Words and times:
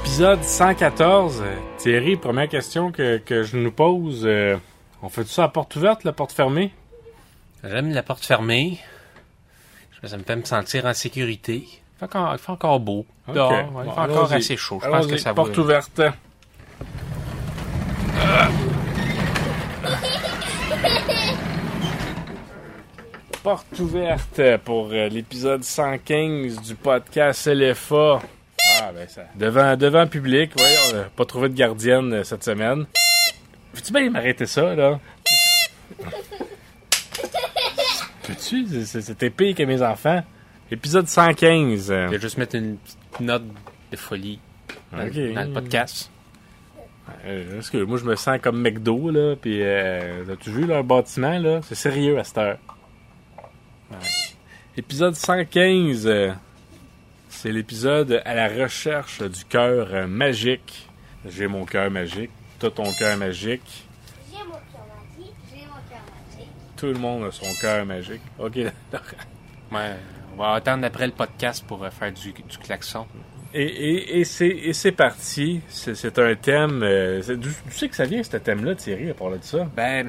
Épisode 0.00 0.42
114. 0.42 1.42
Euh, 1.42 1.56
Thierry, 1.78 2.16
première 2.16 2.48
question 2.48 2.92
que, 2.92 3.18
que 3.18 3.42
je 3.42 3.56
nous 3.56 3.70
pose. 3.72 4.22
euh, 4.24 4.56
on 5.02 5.08
fait 5.08 5.22
tout 5.22 5.30
ça 5.30 5.44
à 5.44 5.48
porte 5.48 5.74
ouverte, 5.76 6.04
la 6.04 6.12
porte 6.12 6.32
fermée? 6.32 6.72
J'aime 7.64 7.92
la 7.92 8.02
porte 8.02 8.24
fermée. 8.24 8.78
Ça 10.04 10.16
me 10.18 10.22
fait 10.22 10.36
me 10.36 10.44
sentir 10.44 10.84
en 10.86 10.94
sécurité. 10.94 11.64
Il 11.66 11.98
fait 11.98 12.04
encore, 12.04 12.32
il 12.34 12.38
fait 12.38 12.52
encore 12.52 12.80
beau. 12.80 13.06
Dehors, 13.32 13.52
il 13.84 13.90
fait 13.92 14.00
encore 14.00 14.32
assez 14.32 14.56
chaud. 14.56 14.80
Je 14.84 14.88
pense 14.88 15.06
que 15.06 15.16
ça 15.16 15.32
porte 15.34 15.54
va. 15.56 15.62
ouverte. 15.62 16.00
Ah. 18.20 18.48
Porte 23.42 23.78
ouverte 23.78 24.40
pour 24.64 24.88
euh, 24.92 25.08
l'épisode 25.08 25.62
115 25.64 26.60
du 26.62 26.74
podcast 26.74 27.46
LFA. 27.46 28.20
Ah, 28.82 28.92
ben 28.94 29.08
ça. 29.08 29.22
Devant, 29.36 29.76
devant 29.76 30.06
public, 30.06 30.52
oui, 30.58 30.64
on 30.90 30.96
n'a 30.96 31.02
pas 31.04 31.24
trouvé 31.24 31.48
de 31.48 31.54
gardienne 31.54 32.12
euh, 32.12 32.24
cette 32.24 32.44
semaine. 32.44 32.86
Veux-tu 33.74 33.92
bien 33.92 34.10
m'arrêter 34.10 34.46
ça, 34.46 34.74
là? 34.74 34.98
Peux-tu? 38.22 38.66
C'était 38.84 39.30
pire 39.30 39.54
que 39.54 39.62
mes 39.62 39.82
enfants. 39.82 40.22
Épisode 40.70 41.06
115. 41.08 41.90
euh, 41.90 42.06
Je 42.06 42.10
vais 42.12 42.20
juste 42.20 42.38
mettre 42.38 42.56
une 42.56 42.76
petite 42.78 43.20
note 43.20 43.44
de 43.92 43.96
folie 43.96 44.40
dans, 44.92 45.06
Ok. 45.06 45.14
dans 45.34 45.42
le 45.48 45.52
podcast. 45.52 46.10
Euh, 47.24 47.54
parce 47.54 47.70
que 47.70 47.78
moi, 47.78 47.98
je 47.98 48.04
me 48.04 48.16
sens 48.16 48.38
comme 48.42 48.60
McDo, 48.60 49.10
là. 49.10 49.36
Puis, 49.40 49.60
euh, 49.62 50.24
as-tu 50.32 50.50
vu 50.50 50.66
leur 50.66 50.82
bâtiment, 50.82 51.38
là? 51.38 51.60
C'est 51.62 51.76
sérieux 51.76 52.18
à 52.18 52.24
cette 52.24 52.38
heure. 52.38 52.58
Ouais. 53.90 53.96
Épisode 54.76 55.14
115. 55.14 56.06
euh, 56.08 56.32
c'est 57.36 57.52
l'épisode 57.52 58.22
à 58.24 58.34
la 58.34 58.48
recherche 58.48 59.20
du 59.22 59.44
cœur 59.44 60.08
magique. 60.08 60.88
J'ai 61.28 61.46
mon 61.46 61.66
cœur 61.66 61.90
magique. 61.90 62.30
T'as 62.58 62.70
ton 62.70 62.90
cœur 62.94 63.18
magique. 63.18 63.86
J'ai 64.32 64.38
mon 64.38 64.52
cœur 64.52 64.86
magique, 64.88 65.34
j'ai 65.52 65.60
mon 65.66 65.74
cœur 65.90 66.00
magique. 66.32 66.48
Tout 66.78 66.86
le 66.86 66.94
monde 66.94 67.24
a 67.24 67.30
son 67.30 67.52
cœur 67.60 67.84
magique. 67.84 68.22
OK. 68.38 68.56
Ouais, 69.72 69.96
on 70.32 70.40
va 70.40 70.52
attendre 70.52 70.86
après 70.86 71.06
le 71.06 71.12
podcast 71.12 71.64
pour 71.66 71.82
euh, 71.82 71.90
faire 71.90 72.12
du, 72.12 72.32
du 72.32 72.58
klaxon. 72.58 73.04
Et, 73.52 73.64
et, 73.64 74.20
et 74.20 74.24
c'est 74.24 74.46
et 74.46 74.72
c'est 74.72 74.92
parti. 74.92 75.60
C'est 75.68 76.18
un 76.20 76.36
thème... 76.36 76.84
euh, 76.84 77.20
d'où 77.36 77.50
c'est 77.70 77.88
que 77.88 77.96
ça 77.96 78.04
vient, 78.04 78.22
ce 78.22 78.36
thème-là, 78.36 78.76
Thierry, 78.76 79.10
à 79.10 79.14
parler 79.14 79.38
de 79.38 79.44
ça? 79.44 79.68
Ben, 79.74 80.08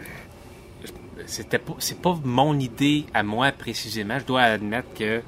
c'était 1.25 1.58
pas, 1.58 1.73
c'est 1.80 2.00
pas 2.00 2.20
mon 2.23 2.59
idée 2.59 3.05
à 3.16 3.23
moi 3.23 3.52
précisément. 3.52 4.20
Je 4.20 4.25
dois 4.25 4.44
admettre 4.44 4.94
que 4.94 5.23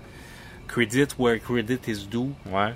credit 0.69 1.07
where 1.17 1.39
credit 1.39 1.79
is 1.87 2.07
due. 2.09 2.29
Ouais. 2.45 2.73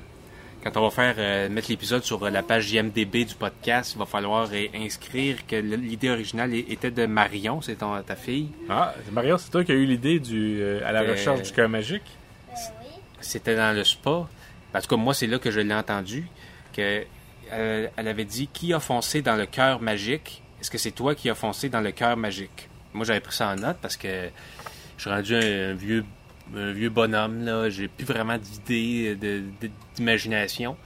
Quand 0.64 0.78
on 0.78 0.82
va 0.84 0.90
faire 0.92 1.16
euh, 1.18 1.50
mettre 1.50 1.70
l'épisode 1.70 2.04
sur 2.04 2.24
euh, 2.24 2.30
la 2.30 2.42
page 2.42 2.68
JMDB 2.68 3.26
du 3.26 3.36
podcast, 3.36 3.94
il 3.96 4.00
va 4.00 4.06
falloir 4.06 4.48
euh, 4.54 4.66
inscrire 4.76 5.46
que 5.46 5.58
l'idée 5.58 6.10
originale 6.10 6.54
était 6.56 6.90
de 6.92 7.06
Marion, 7.06 7.62
c'est 7.62 7.76
ton- 7.76 8.02
ta 8.02 8.16
fille. 8.16 8.48
Ah, 8.70 8.94
Mario, 9.12 9.38
c'est 9.38 9.50
toi 9.52 9.64
qui 9.64 9.72
as 9.74 9.76
eu 9.76 9.86
l'idée 9.86 10.20
du 10.20 10.60
euh, 10.62 10.80
à 10.88 10.92
la 10.94 11.02
recherche 11.02 11.42
du 11.42 11.52
cœur 11.52 11.68
magique? 11.70 12.04
Oui. 12.50 12.88
C'était 13.20 13.56
dans 13.58 13.76
le 13.76 13.84
spa. 13.84 14.10
En 14.76 14.82
tout 14.82 14.88
cas, 14.88 14.96
moi, 14.96 15.14
c'est 15.14 15.28
là 15.28 15.38
que 15.38 15.52
je 15.52 15.60
l'ai 15.60 15.74
entendu. 15.76 16.26
Que, 16.76 17.04
euh, 17.52 17.88
elle 17.98 18.08
avait 18.08 18.26
dit 18.26 18.48
Qui 18.48 18.74
a 18.74 18.80
foncé 18.80 19.22
dans 19.22 19.36
le 19.36 19.46
cœur 19.46 19.82
magique? 19.82 20.42
Est-ce 20.62 20.72
que 20.72 20.78
c'est 20.78 20.92
toi 20.92 21.14
qui 21.14 21.30
as 21.30 21.36
foncé 21.36 21.68
dans 21.70 21.82
le 21.82 21.92
cœur 21.92 22.16
magique? 22.16 22.70
Moi, 22.94 23.06
j'avais 23.06 23.20
pris 23.20 23.36
ça 23.36 23.50
en 23.50 23.56
note 23.56 23.78
parce 23.82 23.98
que 23.98 24.30
je 24.98 25.02
suis 25.02 25.10
rendu 25.12 25.36
un, 25.36 25.72
un 25.72 25.74
vieux, 25.74 26.06
un 26.56 26.72
vieux 26.72 26.90
bonhomme. 26.90 27.44
là. 27.46 27.70
J'ai 27.70 27.88
plus 27.88 28.06
vraiment 28.06 28.38
d'idées, 28.38 29.18
d'imagination. 29.96 30.78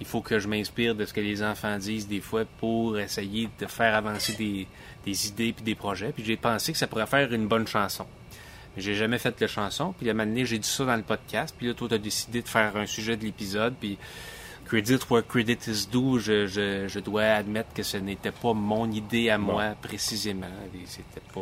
Il 0.00 0.06
faut 0.06 0.20
que 0.20 0.38
je 0.38 0.48
m'inspire 0.48 0.94
de 0.94 1.04
ce 1.04 1.12
que 1.14 1.20
les 1.20 1.42
enfants 1.42 1.78
disent 1.78 2.08
des 2.08 2.20
fois 2.20 2.44
pour 2.58 2.98
essayer 2.98 3.48
de 3.58 3.66
faire 3.66 3.94
avancer 3.94 4.34
des, 4.34 4.66
des 5.06 5.28
idées 5.28 5.52
puis 5.52 5.64
des 5.64 5.74
projets. 5.76 6.12
Puis 6.12 6.24
j'ai 6.24 6.36
pensé 6.36 6.72
que 6.72 6.78
ça 6.78 6.86
pourrait 6.86 7.06
faire 7.06 7.32
une 7.32 7.46
bonne 7.46 7.66
chanson. 7.66 8.06
Mais 8.76 8.82
J'ai 8.82 8.94
jamais 8.94 9.18
fait 9.18 9.38
de 9.40 9.46
chanson. 9.46 9.94
Puis 9.96 10.08
à 10.08 10.10
un 10.10 10.14
moment 10.14 10.28
donné, 10.28 10.44
j'ai 10.44 10.58
dit 10.58 10.68
ça 10.68 10.84
dans 10.84 10.96
le 10.96 11.02
podcast. 11.02 11.54
Puis 11.56 11.68
là, 11.68 11.74
toi, 11.74 11.88
t'as 11.88 11.98
décidé 11.98 12.42
de 12.42 12.48
faire 12.48 12.76
un 12.76 12.86
sujet 12.86 13.16
de 13.16 13.24
l'épisode. 13.24 13.74
Puis 13.78 13.96
credit 14.66 14.98
where 15.10 15.24
credit 15.24 15.58
is 15.68 15.86
due, 15.90 16.18
je, 16.18 16.46
je, 16.46 16.88
je 16.88 16.98
dois 16.98 17.24
admettre 17.24 17.72
que 17.72 17.82
ce 17.82 17.96
n'était 17.96 18.32
pas 18.32 18.52
mon 18.52 18.90
idée 18.90 19.30
à 19.30 19.38
moi 19.38 19.74
précisément. 19.80 20.46
C'était 20.86 21.20
pas... 21.32 21.40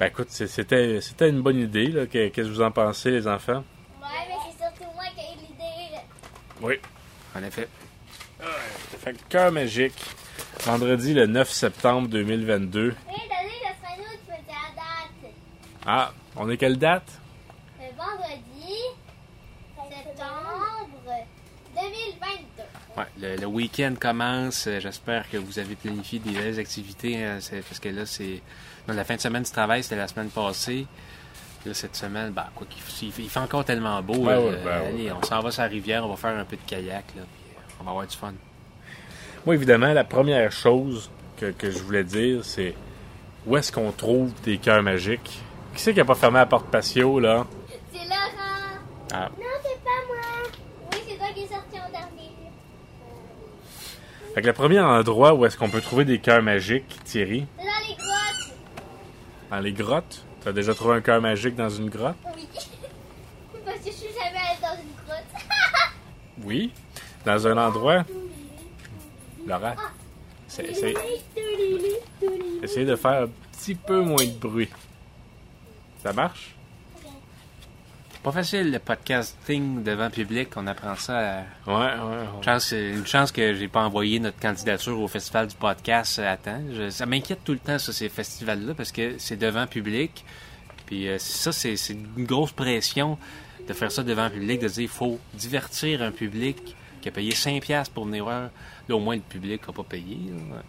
euh, 0.00 0.04
Ben 0.04 0.06
écoute, 0.06 0.30
c'était 0.30 1.00
c'était 1.00 1.28
une 1.28 1.42
bonne 1.42 1.58
idée. 1.58 1.86
là. 1.88 2.06
Qu'est-ce 2.06 2.30
que 2.36 2.42
vous 2.42 2.62
en 2.62 2.70
pensez, 2.70 3.10
les 3.10 3.26
enfants? 3.28 3.64
Ouais, 4.00 4.06
mais 4.28 4.34
c'est 4.50 4.64
surtout 4.64 4.92
moi 4.94 5.04
qui 5.14 5.20
ai 5.20 5.34
eu 5.34 5.36
l'idée. 5.48 6.00
Oui. 6.62 6.74
En 7.36 7.42
effet. 7.44 7.68
Fait 8.98 9.12
que 9.12 9.18
cœur 9.28 9.52
magique. 9.52 9.94
Vendredi 10.64 11.14
le 11.14 11.26
9 11.26 11.50
septembre 11.50 12.08
2022. 12.08 12.88
Oui, 12.88 12.94
donné, 13.08 13.22
le 13.32 14.02
nous 14.02 14.10
qui 14.10 14.26
faisait 14.26 14.42
la 14.48 14.74
date. 14.74 15.32
Ah, 15.86 16.12
on 16.36 16.48
est 16.50 16.56
quelle 16.56 16.76
date? 16.78 17.10
Le 17.78 17.86
vendredi, 17.96 18.74
septembre 19.76 20.88
2022. 21.74 22.62
Ouais, 23.00 23.06
le, 23.20 23.36
le 23.40 23.46
week-end 23.46 23.94
commence. 23.98 24.66
Euh, 24.66 24.80
J'espère 24.80 25.28
que 25.30 25.36
vous 25.36 25.58
avez 25.58 25.74
planifié 25.76 26.18
des 26.18 26.30
belles 26.32 26.58
activités. 26.58 27.24
hein, 27.24 27.38
c'est- 27.40 27.60
parce 27.62 27.78
que 27.80 27.88
là, 27.88 28.06
c'est. 28.06 28.40
dans 28.86 28.94
la 28.94 29.04
fin 29.04 29.16
de 29.16 29.20
semaine 29.20 29.42
du 29.42 29.50
travail, 29.50 29.82
c'était 29.82 29.96
la 29.96 30.08
semaine 30.08 30.28
passée. 30.28 30.86
Là, 31.66 31.74
cette 31.74 31.94
semaine, 31.96 32.30
bah, 32.32 32.48
quoi 32.54 32.66
qu'il 32.68 32.82
il, 33.08 33.12
fait- 33.12 33.22
il 33.22 33.28
fait 33.28 33.38
encore 33.40 33.64
tellement 33.64 34.00
beau. 34.02 34.14
Ben 34.24 34.30
là, 34.32 34.36
euh, 34.38 34.64
ben 34.64 34.70
allez, 34.88 35.06
ben 35.08 35.16
on 35.20 35.26
s'en 35.26 35.40
va 35.40 35.50
sur 35.50 35.62
la 35.62 35.68
rivière, 35.68 36.04
on 36.04 36.08
va 36.08 36.16
faire 36.16 36.36
un 36.38 36.44
peu 36.44 36.56
de 36.56 36.62
kayak. 36.66 37.04
Là, 37.16 37.22
puis, 37.22 37.22
euh, 37.56 37.60
on 37.80 37.84
va 37.84 37.90
avoir 37.90 38.06
du 38.06 38.16
fun. 38.16 38.32
Moi, 39.46 39.54
évidemment, 39.54 39.92
la 39.92 40.04
première 40.04 40.50
chose 40.52 41.10
que, 41.36 41.50
que 41.52 41.70
je 41.70 41.78
voulais 41.82 42.04
dire, 42.04 42.44
c'est 42.44 42.74
où 43.46 43.56
est-ce 43.56 43.70
qu'on 43.72 43.92
trouve 43.92 44.32
des 44.42 44.58
cœurs 44.58 44.82
magiques? 44.82 45.40
Qui 45.74 45.82
c'est 45.82 45.94
qui 45.94 46.00
a 46.00 46.04
pas 46.04 46.14
fermé 46.14 46.38
la 46.38 46.46
porte 46.46 46.66
patio, 46.66 47.20
là? 47.20 47.46
C'est 47.92 48.04
Laurent. 48.04 48.80
Ah. 49.12 49.28
Non, 49.38 49.44
c'est 49.62 49.82
pas 49.84 49.90
moi. 50.08 50.50
Oui, 50.92 50.98
c'est 51.08 51.16
toi 51.16 51.26
qui 51.34 51.40
es 51.42 51.46
sorti 51.46 51.76
en 51.78 51.90
dernier. 51.90 52.30
Fait 54.34 54.42
que 54.42 54.46
le 54.46 54.52
premier 54.52 54.80
endroit 54.80 55.34
où 55.34 55.44
est-ce 55.44 55.56
qu'on 55.56 55.68
peut 55.70 55.80
trouver 55.80 56.04
des 56.04 56.18
cœurs 56.20 56.42
magiques, 56.42 56.98
Thierry? 57.04 57.46
Dans 57.58 57.64
les 57.64 57.94
grottes. 57.96 58.54
Dans 59.50 59.58
les 59.60 59.72
grottes? 59.72 60.24
T'as 60.42 60.52
déjà 60.52 60.74
trouvé 60.74 60.94
un 60.96 61.00
cœur 61.00 61.20
magique 61.20 61.56
dans 61.56 61.68
une 61.68 61.88
grotte? 61.90 62.16
Oui. 62.36 62.48
Parce 63.64 63.78
que 63.78 63.86
je 63.86 63.90
suis 63.90 64.08
jamais 64.08 64.38
allée 64.38 64.60
dans 64.62 64.80
une 64.80 65.04
grotte. 65.04 65.24
Oui. 66.44 66.72
Dans 67.26 67.46
un 67.46 67.58
endroit? 67.58 68.04
Laurent, 69.46 69.74
c'est- 70.48 70.72
c'est- 70.74 70.94
essayez 72.62 72.86
de 72.86 72.96
faire 72.96 73.22
un 73.24 73.28
petit 73.52 73.74
peu 73.74 74.00
moins 74.00 74.24
de 74.24 74.30
bruit. 74.38 74.68
Ça 76.02 76.12
marche? 76.14 76.54
Pas 78.22 78.32
facile 78.32 78.70
le 78.70 78.78
podcasting 78.78 79.82
devant 79.82 80.10
public, 80.10 80.50
on 80.56 80.66
apprend 80.66 80.94
ça. 80.94 81.18
à- 81.18 81.40
Ouais, 81.66 81.74
ouais. 81.74 82.24
Une 82.36 82.42
chance, 82.44 82.72
une 82.72 83.06
chance 83.06 83.32
que 83.32 83.54
j'ai 83.54 83.68
pas 83.68 83.80
envoyé 83.82 84.20
notre 84.20 84.38
candidature 84.38 85.00
au 85.00 85.08
festival 85.08 85.46
du 85.46 85.56
podcast 85.56 86.18
à 86.18 86.36
temps. 86.36 86.60
Je- 86.70 86.90
ça 86.90 87.06
m'inquiète 87.06 87.40
tout 87.44 87.52
le 87.52 87.58
temps, 87.58 87.78
ça, 87.78 87.94
ces 87.94 88.10
festivals-là, 88.10 88.74
parce 88.74 88.92
que 88.92 89.14
c'est 89.16 89.36
devant 89.36 89.66
public. 89.66 90.24
Puis 90.84 91.08
euh, 91.08 91.16
ça, 91.18 91.50
c'est 91.50 91.74
une 91.90 92.26
grosse 92.26 92.52
pression 92.52 93.16
de 93.66 93.72
faire 93.72 93.90
ça 93.90 94.02
devant 94.02 94.28
public, 94.28 94.60
de 94.60 94.68
dire 94.68 94.82
il 94.82 94.88
faut 94.88 95.18
divertir 95.32 96.02
un 96.02 96.10
public 96.10 96.76
qui 97.00 97.08
a 97.08 97.12
payé 97.12 97.32
5$ 97.32 97.60
piastres 97.60 97.94
pour 97.94 98.04
venir 98.04 98.24
voir. 98.24 98.50
Là, 98.86 98.96
au 98.96 99.00
moins, 99.00 99.14
le 99.14 99.22
public 99.22 99.66
n'a 99.66 99.72
pas 99.72 99.82
payé. 99.84 100.18
là. 100.28 100.62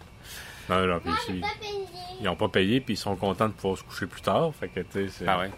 Non, 0.69 0.87
non, 0.87 0.99
puis 1.01 1.41
ils 2.21 2.23
n'ont 2.23 2.35
pas 2.37 2.47
payé, 2.47 2.79
puis 2.79 2.93
ils 2.93 2.97
sont 2.97 3.17
contents 3.17 3.47
de 3.49 3.53
pouvoir 3.53 3.77
se 3.77 3.83
coucher 3.83 4.05
plus 4.05 4.21
tard. 4.21 4.53
Fait 4.57 4.69
que, 4.69 4.79
tu 4.79 4.85
sais, 4.93 5.07
c'est 5.09 5.27
Ah 5.27 5.39
ouais. 5.39 5.51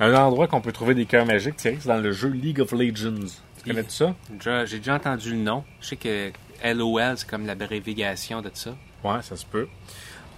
Un 0.00 0.14
endroit 0.14 0.46
qu'on 0.46 0.60
peut 0.60 0.72
trouver 0.72 0.94
des 0.94 1.06
cœurs 1.06 1.26
magiques, 1.26 1.56
Thierry, 1.56 1.78
c'est 1.80 1.88
dans 1.88 1.98
le 1.98 2.12
jeu 2.12 2.28
League 2.28 2.60
of 2.60 2.72
Legends. 2.72 3.26
Tu 3.62 3.70
connais 3.70 3.84
ça? 3.88 4.14
Déjà- 4.30 4.64
J'ai 4.66 4.78
déjà 4.78 4.94
entendu 4.96 5.30
le 5.30 5.36
nom. 5.38 5.64
Je 5.80 5.86
sais 5.88 5.96
que 5.96 6.30
LOL, 6.64 7.14
c'est 7.16 7.28
comme 7.28 7.46
l'abréviation 7.46 8.42
de 8.42 8.50
ça. 8.54 8.70
Ouais, 9.04 9.22
ça 9.22 9.36
se 9.36 9.44
peut. 9.46 9.68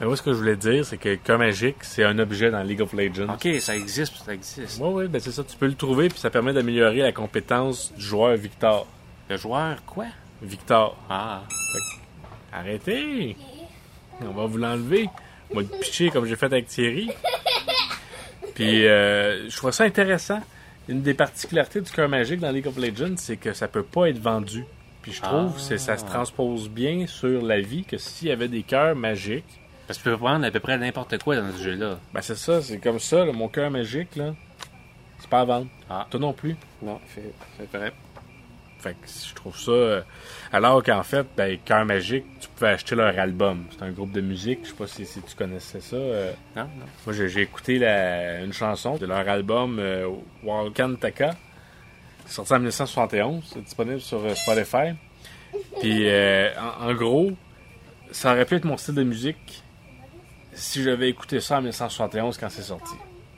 Mais 0.01 0.07
moi, 0.07 0.17
ce 0.17 0.23
que 0.23 0.33
je 0.33 0.39
voulais 0.39 0.57
dire, 0.57 0.85
c'est 0.85 0.97
que 0.97 1.17
cœur 1.17 1.39
magique, 1.39 1.77
c'est 1.83 2.05
un 2.05 2.19
objet 2.21 2.51
dans 2.53 2.63
League 2.63 2.81
of 2.81 2.93
Legends. 2.93 3.33
Ok, 3.35 3.49
ça 3.61 3.75
existe, 3.75 4.15
ça 4.25 4.33
existe. 4.33 4.79
Oui, 4.81 4.91
oui, 4.93 5.09
ben 5.09 5.21
c'est 5.21 5.33
ça. 5.33 5.43
Tu 5.43 5.57
peux 5.57 5.67
le 5.67 5.75
trouver, 5.75 6.09
puis 6.09 6.19
ça 6.21 6.31
permet 6.31 6.53
d'améliorer 6.53 6.99
la 6.99 7.11
compétence 7.13 7.93
du 7.97 8.01
joueur 8.05 8.37
Victor. 8.37 8.87
Le 9.29 9.37
joueur, 9.37 9.85
quoi? 9.85 10.07
Victor. 10.41 10.97
Ah. 11.11 11.43
Arrêtez! 12.53 13.37
On 14.23 14.31
va 14.31 14.47
vous 14.47 14.59
l'enlever. 14.59 15.09
On 15.51 15.57
va 15.57 15.63
le 15.63 15.69
pitcher 15.81 16.11
comme 16.11 16.27
j'ai 16.27 16.37
fait 16.37 16.47
avec 16.47 16.67
Thierry. 16.69 17.11
Puis, 18.59 18.87
euh, 18.87 19.49
je 19.49 19.57
trouve 19.57 19.71
ça 19.71 19.85
intéressant. 19.85 20.41
Une 20.89 21.03
des 21.03 21.15
particularités 21.15 21.81
du 21.81 21.91
cœur 21.93 22.09
magique 22.09 22.41
dans 22.41 22.51
League 22.51 22.67
of 22.67 22.77
Legends, 22.77 23.17
c'est 23.17 23.37
que 23.37 23.53
ça 23.53 23.69
peut 23.69 23.85
pas 23.85 24.09
être 24.09 24.19
vendu. 24.19 24.65
Puis 25.03 25.13
je 25.13 25.23
trouve 25.23 25.55
que 25.55 25.77
ça 25.77 25.97
se 25.97 26.05
transpose 26.05 26.69
bien 26.69 27.07
sur 27.07 27.41
la 27.43 27.61
vie 27.61 27.85
que 27.85 27.99
s'il 27.99 28.29
y 28.29 28.31
avait 28.33 28.49
des 28.49 28.63
cœurs 28.63 28.97
magiques, 28.97 29.61
Parce 29.87 29.99
que 29.99 30.05
tu 30.05 30.11
peux 30.11 30.17
prendre 30.17 30.45
à 30.45 30.51
peu 30.51 30.61
près 30.61 30.77
n'importe 30.77 31.23
quoi 31.23 31.37
dans 31.37 31.53
ce 31.53 31.63
jeu-là. 31.63 31.99
ben 32.13 32.21
c'est 32.21 32.37
ça, 32.37 32.61
c'est 32.61 32.79
comme 32.79 32.99
ça, 32.99 33.25
là, 33.25 33.33
mon 33.33 33.49
cœur 33.49 33.71
magique, 33.71 34.17
là, 34.17 34.35
c'est 35.21 35.31
pas 35.31 35.41
à 35.41 35.45
vendre. 35.45 35.69
Ah. 35.89 36.07
Toi 36.11 36.19
non 36.19 36.33
plus. 36.33 36.57
Non, 36.83 37.01
c'est 37.15 37.79
vrai. 37.79 37.93
Fait 38.81 38.93
que 38.93 39.09
je 39.29 39.35
trouve 39.35 39.59
ça. 39.59 39.71
euh, 39.73 40.03
alors 40.53 40.83
qu'en 40.85 41.03
fait, 41.03 41.27
ben, 41.37 41.59
Cœur 41.65 41.85
Magique, 41.85 42.25
tu 42.41 42.49
pouvais 42.49 42.71
acheter 42.71 42.95
leur 42.95 43.19
album. 43.19 43.65
C'est 43.73 43.83
un 43.85 43.91
groupe 43.91 44.13
de 44.13 44.21
musique. 44.21 44.61
Je 44.63 44.69
sais 44.69 44.75
pas 44.75 44.87
si, 44.87 45.05
si 45.05 45.21
tu 45.23 45.35
connaissais 45.35 45.81
ça. 45.81 45.97
euh. 45.97 46.33
Non, 46.55 46.63
non. 46.63 46.85
Moi, 47.07 47.15
j'ai 47.27 47.41
écouté 47.43 47.79
la- 47.79 48.41
une 48.43 48.53
chanson 48.53 48.97
de 48.97 49.07
leur 49.07 49.29
album 49.29 49.79
euh, 49.81 50.09
Walkan 50.45 50.95
Taka. 50.95 51.35
C'est 52.27 52.35
sorti 52.35 52.53
en 52.53 52.59
1971. 52.59 53.43
C'est 53.53 53.65
disponible 53.65 54.01
sur 54.01 54.19
euh, 54.25 54.35
Spotify. 54.35 54.95
Puis, 55.81 56.09
euh, 56.09 56.51
en, 56.81 56.91
en 56.91 56.95
gros, 56.95 57.33
ça 58.13 58.33
aurait 58.33 58.45
pu 58.45 58.55
être 58.57 58.65
mon 58.65 58.77
style 58.77 58.95
de 58.95 59.03
musique 59.03 59.63
si 60.55 60.83
j'avais 60.83 61.09
écouté 61.09 61.41
ça 61.41 61.57
en 61.57 61.63
1971 61.63 62.37
quand 62.39 62.49
c'est 62.49 62.63
sorti. 62.63 62.95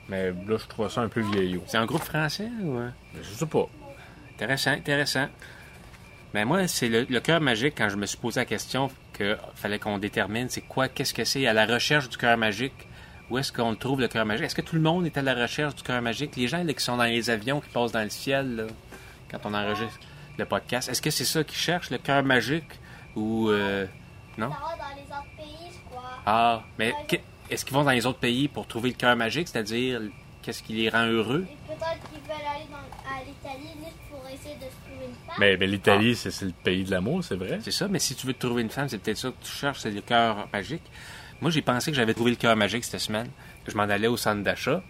Mais 0.09 0.27
là, 0.31 0.57
je 0.57 0.67
trouve 0.67 0.89
ça 0.89 1.01
un 1.01 1.07
peu 1.07 1.21
vieillot. 1.21 1.63
C'est 1.67 1.77
un 1.77 1.85
groupe 1.85 2.03
français 2.03 2.49
ou. 2.63 2.73
Mais 2.79 2.89
Je 3.23 3.29
sais 3.29 3.45
pas. 3.45 3.67
Intéressant, 4.41 4.71
intéressant. 4.71 5.27
Mais 6.33 6.45
moi, 6.45 6.67
c'est 6.67 6.89
le, 6.89 7.05
le 7.07 7.19
cœur 7.19 7.39
magique, 7.41 7.75
quand 7.77 7.89
je 7.89 7.95
me 7.95 8.07
suis 8.07 8.17
posé 8.17 8.39
la 8.39 8.45
question 8.45 8.89
qu'il 9.15 9.37
fallait 9.53 9.77
qu'on 9.77 9.99
détermine 9.99 10.49
c'est 10.49 10.61
quoi, 10.61 10.87
qu'est-ce 10.87 11.13
que 11.13 11.23
c'est 11.25 11.45
à 11.45 11.53
la 11.53 11.67
recherche 11.67 12.09
du 12.09 12.17
cœur 12.17 12.37
magique? 12.37 12.87
Où 13.29 13.37
est-ce 13.37 13.53
qu'on 13.53 13.69
le 13.69 13.75
trouve, 13.77 14.01
le 14.01 14.07
cœur 14.07 14.25
magique? 14.25 14.45
Est-ce 14.45 14.55
que 14.55 14.63
tout 14.63 14.75
le 14.75 14.81
monde 14.81 15.05
est 15.05 15.15
à 15.15 15.21
la 15.21 15.35
recherche 15.35 15.75
du 15.75 15.83
cœur 15.83 16.01
magique? 16.01 16.35
Les 16.37 16.47
gens 16.47 16.63
là, 16.63 16.73
qui 16.73 16.83
sont 16.83 16.97
dans 16.97 17.03
les 17.03 17.29
avions, 17.29 17.61
qui 17.61 17.69
passent 17.69 17.91
dans 17.91 18.01
le 18.01 18.09
ciel, 18.09 18.55
là, 18.55 18.63
quand 19.29 19.41
on 19.45 19.53
enregistre 19.53 19.99
le 20.39 20.45
podcast, 20.45 20.89
est-ce 20.89 21.03
que 21.03 21.11
c'est 21.11 21.23
ça 21.23 21.43
qu'ils 21.43 21.59
cherchent, 21.59 21.91
le 21.91 21.99
cœur 21.99 22.23
magique? 22.23 22.79
Ou. 23.15 23.49
euh, 23.51 23.85
non? 24.39 24.49
Ça 24.49 24.57
va 24.57 24.75
dans 24.75 24.95
les 24.95 25.03
autres 25.03 25.37
pays, 25.37 25.69
je 25.71 25.87
crois. 25.87 26.09
Ah, 26.25 26.63
mais 26.79 26.95
est-ce 27.51 27.63
qu'ils 27.63 27.75
vont 27.75 27.83
dans 27.83 27.91
les 27.91 28.07
autres 28.07 28.17
pays 28.19 28.47
pour 28.47 28.65
trouver 28.65 28.89
le 28.89 28.95
cœur 28.95 29.15
magique? 29.15 29.49
C'est-à-dire, 29.49 30.01
qu'est-ce 30.41 30.63
qui 30.63 30.73
les 30.73 30.89
rend 30.89 31.05
heureux? 31.05 31.45
Peut-être 31.67 32.10
veulent 32.31 32.47
aller 32.47 32.67
dans, 32.69 33.11
à 33.11 33.23
l'Italie 33.23 33.73
juste 33.77 33.97
pour 34.09 34.25
essayer 34.27 34.55
de 34.55 34.61
se 34.61 34.89
trouver 34.89 35.05
une 35.05 35.15
femme. 35.27 35.35
Mais, 35.39 35.57
mais 35.57 35.67
l'Italie, 35.67 36.15
c'est 36.15 36.31
c'est 36.31 36.45
le 36.45 36.51
pays 36.51 36.83
de 36.83 36.91
l'amour, 36.91 37.23
c'est 37.23 37.35
vrai. 37.35 37.59
C'est 37.61 37.71
ça, 37.71 37.87
mais 37.87 37.99
si 37.99 38.15
tu 38.15 38.27
veux 38.27 38.33
te 38.33 38.45
trouver 38.45 38.61
une 38.61 38.69
femme, 38.69 38.89
c'est 38.89 38.97
peut-être 38.97 39.17
ça 39.17 39.29
que 39.29 39.43
tu 39.43 39.51
cherches, 39.51 39.79
c'est 39.79 39.91
le 39.91 40.01
cœur 40.01 40.47
magique. 40.51 40.83
Moi, 41.41 41.51
j'ai 41.51 41.61
pensé 41.61 41.91
que 41.91 41.97
j'avais 41.97 42.13
trouvé 42.13 42.31
le 42.31 42.37
cœur 42.37 42.55
magique 42.55 42.83
cette 42.83 42.99
semaine. 42.99 43.29
Je 43.67 43.75
m'en 43.75 43.83
allais 43.83 44.07
au 44.07 44.17
centre 44.17 44.43
d'achat. 44.43 44.83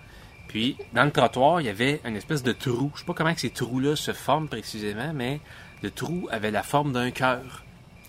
Puis, 0.48 0.76
dans 0.94 1.06
le 1.06 1.12
trottoir, 1.12 1.62
il 1.62 1.68
y 1.68 1.70
avait 1.70 2.02
une 2.06 2.18
espèce 2.18 2.44
de 2.44 2.52
trou. 2.52 2.92
Je 2.94 3.00
sais 3.00 3.06
pas 3.06 3.14
comment 3.14 3.34
que 3.34 3.40
ces 3.40 3.52
trous-là 3.52 3.96
se 3.96 4.12
forment 4.12 4.50
précisément, 4.50 5.14
mais 5.14 5.40
le 5.82 5.92
trou 5.92 6.28
avait 6.30 6.52
la 6.52 6.62
forme 6.62 6.92
d'un 6.92 7.12
cœur. 7.12 7.64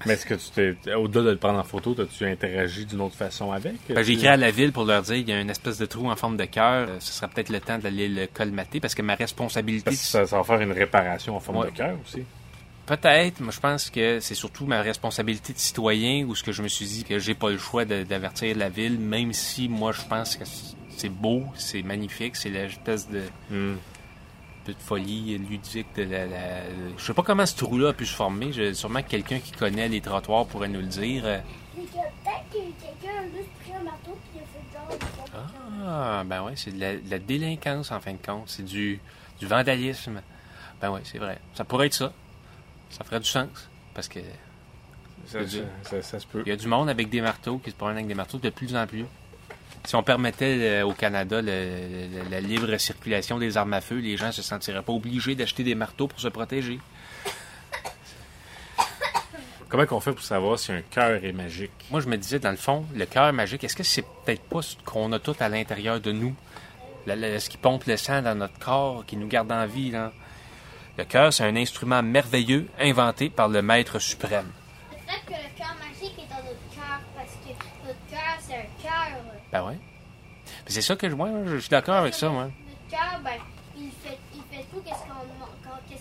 Mais 0.07 0.15
est-ce 0.15 0.27
que 0.27 0.35
tu 0.35 0.75
t'es. 0.85 0.95
Au-delà 0.95 1.25
de 1.25 1.31
le 1.31 1.37
prendre 1.37 1.59
en 1.59 1.65
photo, 1.65 1.95
as-tu 2.01 2.25
interagi 2.27 2.85
d'une 2.87 3.01
autre 3.01 3.17
façon 3.17 3.53
avec? 3.53 3.75
Ben, 3.89 4.03
j'ai 4.03 4.13
écrit 4.15 4.29
à 4.29 4.37
la 4.37 4.51
ville 4.51 4.73
pour 4.73 4.85
leur 4.85 5.03
dire 5.03 5.17
qu'il 5.17 5.29
y 5.29 5.33
a 5.33 5.41
une 5.41 5.51
espèce 5.51 5.79
de 5.79 5.87
trou 5.87 6.11
en 6.11 6.17
forme 6.17 6.37
de 6.37 6.45
cœur. 6.45 6.89
Euh, 6.89 6.97
Ce 7.01 7.13
sera 7.13 7.29
peut-être 7.29 7.51
le 7.51 7.61
temps 7.61 7.79
d'aller 7.79 8.09
le 8.09 8.27
colmater 8.27 8.81
parce 8.81 8.95
que 8.95 9.03
ma 9.03 9.15
responsabilité. 9.15 9.85
Parce 9.85 9.97
que 9.99 10.07
ça, 10.07 10.27
ça 10.27 10.37
va 10.39 10.45
faire 10.45 10.61
une 10.61 10.73
réparation 10.73 11.37
en 11.37 11.41
forme 11.41 11.59
Ouais. 11.59 11.71
de 11.71 11.77
cœur 11.77 11.97
aussi. 12.07 12.23
Peut-être, 12.85 13.41
moi 13.41 13.53
je 13.53 13.61
pense 13.61 13.91
que 13.91 14.19
c'est 14.19 14.35
surtout 14.35 14.67
ma 14.67 14.83
responsabilité 14.83 15.53
de 15.53 15.59
citoyen 15.59 16.25
ou 16.27 16.35
ce 16.35 16.43
que 16.43 16.51
je 16.51 16.63
me 16.63 16.69
suis 16.69 16.85
dit 16.85 17.05
que 17.05 17.19
j'ai 17.21 17.35
pas 17.35 17.51
le 17.51 17.57
choix 17.59 17.85
d'avertir 17.85 18.57
la 18.57 18.69
ville, 18.69 18.99
même 18.99 19.33
si 19.33 19.69
moi 19.69 19.93
je 19.93 20.03
pense 20.03 20.35
que 20.37 20.45
c'est 20.97 21.09
beau, 21.09 21.45
c'est 21.55 21.83
magnifique, 21.83 22.35
c'est 22.35 22.51
l'espèce 22.51 23.09
de 23.09 23.21
Hmm. 23.51 23.77
Peu 24.65 24.73
de 24.73 24.79
folie 24.79 25.37
ludique 25.39 25.87
de 25.97 26.03
la, 26.05 26.27
la- 26.27 26.65
Je 26.97 27.03
sais 27.05 27.15
pas 27.15 27.23
comment 27.23 27.47
ce 27.47 27.57
trou-là 27.57 27.91
a 27.91 27.93
pu 27.93 28.07
se 28.07 28.15
former. 28.15 28.53
Je, 28.53 28.73
sûrement 28.73 29.03
que 29.03 29.09
quelqu'un 29.09 29.39
qui 29.41 29.53
connaît 29.53 29.89
les 29.89 30.01
trottoirs 30.01 30.47
pourrait 30.47 30.69
nous 30.69 30.81
le 30.81 30.87
dire. 30.87 31.27
Et 31.27 31.41
peut-être 31.75 32.49
que 32.51 32.59
quelqu'un 32.59 33.19
a 33.19 33.25
juste 33.25 33.51
pris 33.63 33.73
un 33.75 33.83
marteau 33.85 34.17
il 34.35 34.41
a 34.41 34.45
fait 34.45 34.97
genre. 34.99 35.43
Ah, 35.87 36.23
ben 36.25 36.43
ouais, 36.45 36.53
c'est 36.57 36.73
de 36.75 36.81
la, 36.81 36.95
de 36.97 37.11
la 37.11 37.19
délinquance 37.19 37.91
en 37.93 38.01
fin 38.01 38.13
de 38.13 38.19
compte. 38.25 38.45
C'est 38.49 38.65
du, 38.65 39.01
du 39.41 39.47
vandalisme. 39.47 40.21
Ben 40.81 40.91
ouais, 40.91 41.01
c'est 41.05 41.19
vrai. 41.19 41.39
Ça 41.55 41.65
pourrait 41.65 41.87
être 41.87 41.95
ça. 41.95 42.13
Ça 42.91 43.05
ferait 43.05 43.21
du 43.21 43.27
sens. 43.29 43.69
Parce 43.95 44.09
que 44.09 44.21
Ça, 45.27 45.39
veux 45.41 45.45
dire. 45.47 45.65
ça- 45.83 45.91
ça- 45.91 46.03
ça 46.03 46.21
se 46.21 46.27
peut. 46.27 46.43
Il 46.47 46.49
y 46.51 46.53
a 46.53 46.57
du 46.57 46.67
monde 46.67 46.89
avec 46.89 47.09
des 47.09 47.21
marteaux 47.21 47.59
qui 47.59 47.71
se 47.71 47.77
promènent 47.77 47.97
avec 47.97 48.09
des 48.09 48.15
marteaux 48.15 48.39
de 48.39 48.51
plus 48.51 48.75
en 48.77 48.87
plus. 48.87 49.05
Si 49.85 49.97
on 49.97 50.03
permettait 50.03 50.59
euh, 50.61 50.87
au 50.87 50.93
Canada 50.93 51.43
le- 51.43 51.49
le- 51.51 52.31
la 52.31 52.41
libre 52.41 52.77
circulation 52.77 53.39
des 53.39 53.57
armes 53.57 53.73
à 53.75 53.81
feu, 53.81 53.97
les 53.99 54.17
gens 54.17 54.31
se 54.33 54.43
sentiraient 54.43 54.83
pas 54.83 54.93
obligés 54.93 55.35
d'acheter 55.35 55.65
des 55.65 55.75
marteaux 55.75 56.07
pour 56.07 56.21
se 56.21 56.29
protéger. 56.29 56.79
Comment 59.69 59.87
qu'on 59.87 60.01
fait 60.01 60.13
pour 60.13 60.23
savoir 60.23 60.59
si 60.59 60.71
un 60.71 60.83
cœur 60.83 61.25
est 61.25 61.33
magique? 61.33 61.71
Moi, 61.91 62.01
je 62.01 62.07
me 62.07 62.17
disais, 62.19 62.39
dans 62.39 62.51
le 62.51 62.57
fond, 62.59 62.85
le 62.95 63.07
cœur 63.07 63.33
magique, 63.33 63.65
est-ce 63.65 63.75
que 63.75 63.83
c'est 63.83 64.03
peut-être 64.25 64.43
pas 64.43 64.61
ce 64.61 64.77
qu'on 64.85 65.11
a 65.13 65.19
tout 65.19 65.35
à 65.41 65.49
l'intérieur 65.49 65.99
de 65.99 66.13
nous? 66.13 66.35
Le- 67.07 67.15
le- 67.15 67.39
ce 67.39 67.49
qui 67.49 67.57
pompe 67.57 67.85
le 67.87 67.97
sang 67.97 68.21
dans 68.23 68.35
notre 68.35 68.59
corps, 68.59 69.05
qui 69.07 69.17
nous 69.17 69.27
garde 69.29 69.51
en 69.51 69.67
vie, 69.67 69.91
là? 69.91 70.13
Le 70.99 71.05
cœur, 71.05 71.33
c'est 71.33 71.45
un 71.45 71.57
instrument 71.57 72.03
merveilleux 72.03 72.69
inventé 72.79 73.31
par 73.31 73.49
le 73.49 73.63
Maître 73.63 73.99
suprême. 73.99 74.53
Peut-être 74.91 75.25
que 75.25 75.31
le 75.33 75.57
cœur 75.59 75.75
magique 75.81 76.19
est 76.19 76.29
dans 76.29 76.37
notre 76.45 76.75
cœur 76.75 77.01
parce 77.17 77.31
que 77.31 77.87
notre 77.87 77.99
cœur 78.11 78.37
c'est 78.47 78.55
un 78.57 78.81
cœur. 78.83 79.23
Ben 79.53 79.65
ouais. 79.65 79.79
C'est 80.67 80.83
ça 80.83 80.97
que 80.97 81.09
je, 81.09 81.15
moi, 81.15 81.29
je 81.47 81.57
suis 81.59 81.69
d'accord 81.71 81.97
avec 81.97 82.15
ça, 82.15 82.29
moi. 82.31 82.45
Notre 82.45 82.91
cœur, 82.91 83.21
ben, 83.23 83.31
il 83.77 83.91
fait, 84.03 84.19
il 84.35 84.43
fait 84.57 84.65
tout 84.71 84.81
qu'est-ce 84.85 84.99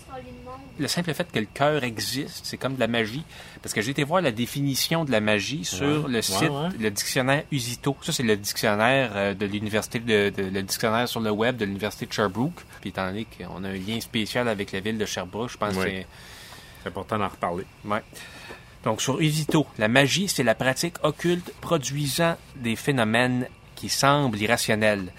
qu'on 0.06 0.16
lui 0.18 0.26
demande? 0.40 0.60
le 0.78 0.88
simple 0.88 1.12
fait 1.14 1.30
que 1.30 1.38
le 1.38 1.46
cœur 1.46 1.84
existe, 1.84 2.44
c'est 2.44 2.56
comme 2.56 2.74
de 2.74 2.80
la 2.80 2.86
magie. 2.88 3.24
Parce 3.62 3.72
que 3.74 3.80
j'ai 3.80 3.90
été 3.92 4.04
voir 4.04 4.20
la 4.22 4.32
définition 4.32 5.04
de 5.04 5.10
la 5.12 5.20
magie 5.20 5.64
sur 5.64 6.04
Ouais, 6.06 6.10
le 6.10 6.22
site, 6.22 6.50
ouais. 6.50 6.68
le 6.78 6.90
dictionnaire 6.90 7.44
Usito. 7.52 7.96
Ça, 8.02 8.12
c'est 8.12 8.22
le 8.22 8.36
dictionnaire 8.36 9.12
euh, 9.14 9.34
de 9.34 9.46
l'université, 9.46 10.00
de, 10.00 10.30
de- 10.30 10.42
le 10.50 10.62
dictionnaire 10.62 11.08
sur 11.08 11.20
le 11.20 11.30
web 11.30 11.56
de 11.56 11.64
l'université 11.64 12.06
de 12.06 12.12
Sherbrooke. 12.12 12.60
Puis 12.80 12.90
étant 12.90 13.06
donné 13.06 13.26
qu'on 13.38 13.64
a 13.64 13.68
un 13.68 13.72
lien 13.74 14.00
spécial 14.00 14.48
avec 14.48 14.72
la 14.72 14.80
ville 14.80 14.98
de 14.98 15.06
Sherbrooke, 15.06 15.50
je 15.50 15.56
pense 15.58 15.74
Ouais. 15.76 15.84
que 15.84 15.90
c'est... 15.90 16.06
C'est 16.82 16.88
important 16.88 17.16
d'en 17.18 17.28
reparler. 17.28 17.64
Ouais. 17.84 18.02
Donc, 18.84 19.00
sur 19.00 19.20
Usito, 19.20 19.66
la 19.78 19.88
magie, 19.88 20.28
c'est 20.28 20.42
la 20.42 20.54
pratique 20.54 20.96
occulte 21.02 21.52
produisant 21.60 22.36
des 22.56 22.76
phénomènes 22.76 23.46
qui 23.76 23.88
semblent 23.88 24.40
irrationnels. 24.40 25.12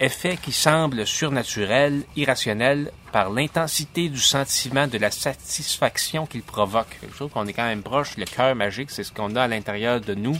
Effets 0.00 0.36
qui 0.36 0.52
semblent 0.52 1.06
surnaturels, 1.06 2.04
irrationnels, 2.16 2.92
par 3.10 3.30
l'intensité 3.30 4.08
du 4.08 4.20
sentiment 4.20 4.86
de 4.86 4.98
la 4.98 5.10
satisfaction 5.10 6.26
qu'ils 6.26 6.42
provoquent. 6.42 6.98
Je 7.02 7.16
trouve 7.16 7.30
qu'on 7.30 7.46
est 7.46 7.52
quand 7.52 7.66
même 7.66 7.82
proche. 7.82 8.16
Le 8.16 8.24
cœur 8.24 8.54
magique, 8.54 8.90
c'est 8.90 9.02
ce 9.02 9.12
qu'on 9.12 9.34
a 9.34 9.42
à 9.42 9.48
l'intérieur 9.48 10.00
de 10.00 10.14
nous. 10.14 10.36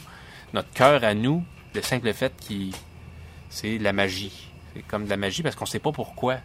Notre 0.52 0.70
cœur 0.70 1.02
à 1.02 1.14
nous, 1.14 1.44
le 1.75 1.82
simple 1.82 2.12
fait 2.12 2.32
qui 2.38 2.72
c'est 3.50 3.78
la 3.78 3.92
magie. 3.92 4.50
C'est 4.75 4.82
comme 4.82 5.04
de 5.04 5.10
la 5.10 5.16
magie 5.16 5.42
parce 5.42 5.56
qu'on 5.56 5.64
ne 5.64 5.70
sait 5.70 5.78
pas 5.78 5.92
pourquoi. 5.92 6.38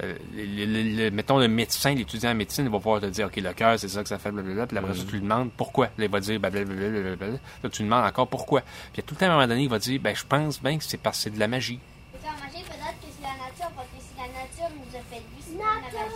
Euh, 0.00 0.14
le- 0.34 0.64
le- 0.64 0.96
le- 1.04 1.10
mettons 1.10 1.38
le 1.38 1.48
médecin, 1.48 1.92
l'étudiant 1.94 2.30
en 2.30 2.34
médecine, 2.36 2.64
il 2.66 2.70
va 2.70 2.78
pouvoir 2.78 3.00
te 3.00 3.06
dire, 3.06 3.26
OK, 3.26 3.36
le 3.36 3.52
cœur, 3.52 3.78
c'est 3.78 3.88
ça 3.88 4.02
que 4.02 4.08
ça 4.08 4.18
fait, 4.18 4.30
blablabla. 4.30 4.66
Puis 4.68 4.78
après 4.78 4.94
ça, 4.94 5.04
tu 5.04 5.12
lui 5.12 5.20
demandes 5.20 5.50
pourquoi. 5.56 5.86
Là, 5.98 6.04
il 6.04 6.10
va 6.10 6.20
dire, 6.20 6.38
blablabla. 6.38 7.26
Là, 7.26 7.68
tu 7.70 7.82
lui 7.82 7.88
demandes 7.88 8.04
encore 8.04 8.28
pourquoi. 8.28 8.60
Puis 8.92 9.00
à 9.00 9.02
tout 9.02 9.14
le 9.14 9.18
temps, 9.18 9.26
à 9.26 9.30
un 9.30 9.32
moment 9.34 9.48
donné, 9.48 9.62
il 9.64 9.68
va 9.68 9.78
dire, 9.80 10.00
ben, 10.00 10.14
je 10.14 10.24
pense 10.24 10.62
bien 10.62 10.78
que 10.78 10.84
c'est 10.84 10.98
parce 10.98 11.16
que 11.18 11.22
c'est 11.24 11.30
de 11.30 11.38
la 11.40 11.48
magie. 11.48 11.80
C'est 12.12 12.26
la 12.26 12.30
nature 12.32 13.70
parce 13.74 13.88
que 13.88 14.00
si 14.00 14.16
la 14.16 14.26
nature 14.28 14.76
nous 14.76 14.96
a 14.96 15.02
fait 15.02 15.16
vivre, 15.16 15.44
c'est 15.44 15.58
pas 15.58 15.64
la 15.64 15.80
magie. 15.80 16.14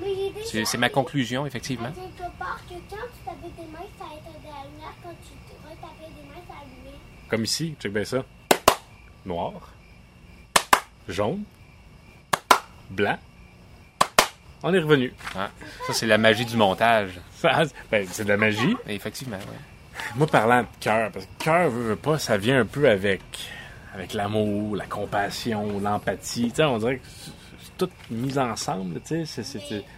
Mais 0.00 0.14
j'ai 0.14 0.30
déjà 0.32 0.46
C'est 0.50 0.64
c'est 0.64 0.78
ma 0.78 0.88
conclusion, 0.88 1.44
effectivement. 1.44 1.90
Comme 7.28 7.44
ici, 7.44 7.74
check 7.78 7.92
bien 7.92 8.04
ça. 8.04 8.24
Noir. 9.26 9.52
Jaune. 11.08 11.42
Blanc. 12.90 13.18
On 14.62 14.74
est 14.74 14.78
revenu. 14.80 15.12
Ah, 15.36 15.50
ça, 15.86 15.92
c'est 15.92 16.06
la 16.06 16.18
magie 16.18 16.44
du 16.44 16.56
montage. 16.56 17.10
Ben, 17.90 18.06
c'est 18.10 18.24
de 18.24 18.28
la 18.28 18.36
magie. 18.36 18.76
Effectivement, 18.88 19.36
ouais. 19.36 20.04
Moi, 20.16 20.26
parlant 20.26 20.62
de 20.62 20.66
cœur, 20.80 21.10
parce 21.12 21.26
que 21.26 21.44
cœur, 21.44 21.70
veut, 21.70 21.88
veut 21.90 21.96
pas, 21.96 22.18
ça 22.18 22.36
vient 22.36 22.60
un 22.60 22.64
peu 22.66 22.88
avec, 22.88 23.20
avec 23.94 24.14
l'amour, 24.14 24.74
la 24.76 24.86
compassion, 24.86 25.78
l'empathie. 25.80 26.50
Tu 26.54 26.62
on 26.62 26.78
dirait 26.78 26.96
que 26.98 27.06
c'est 27.06 27.76
tout 27.78 27.90
mis 28.10 28.36
ensemble, 28.38 29.00
tu 29.06 29.24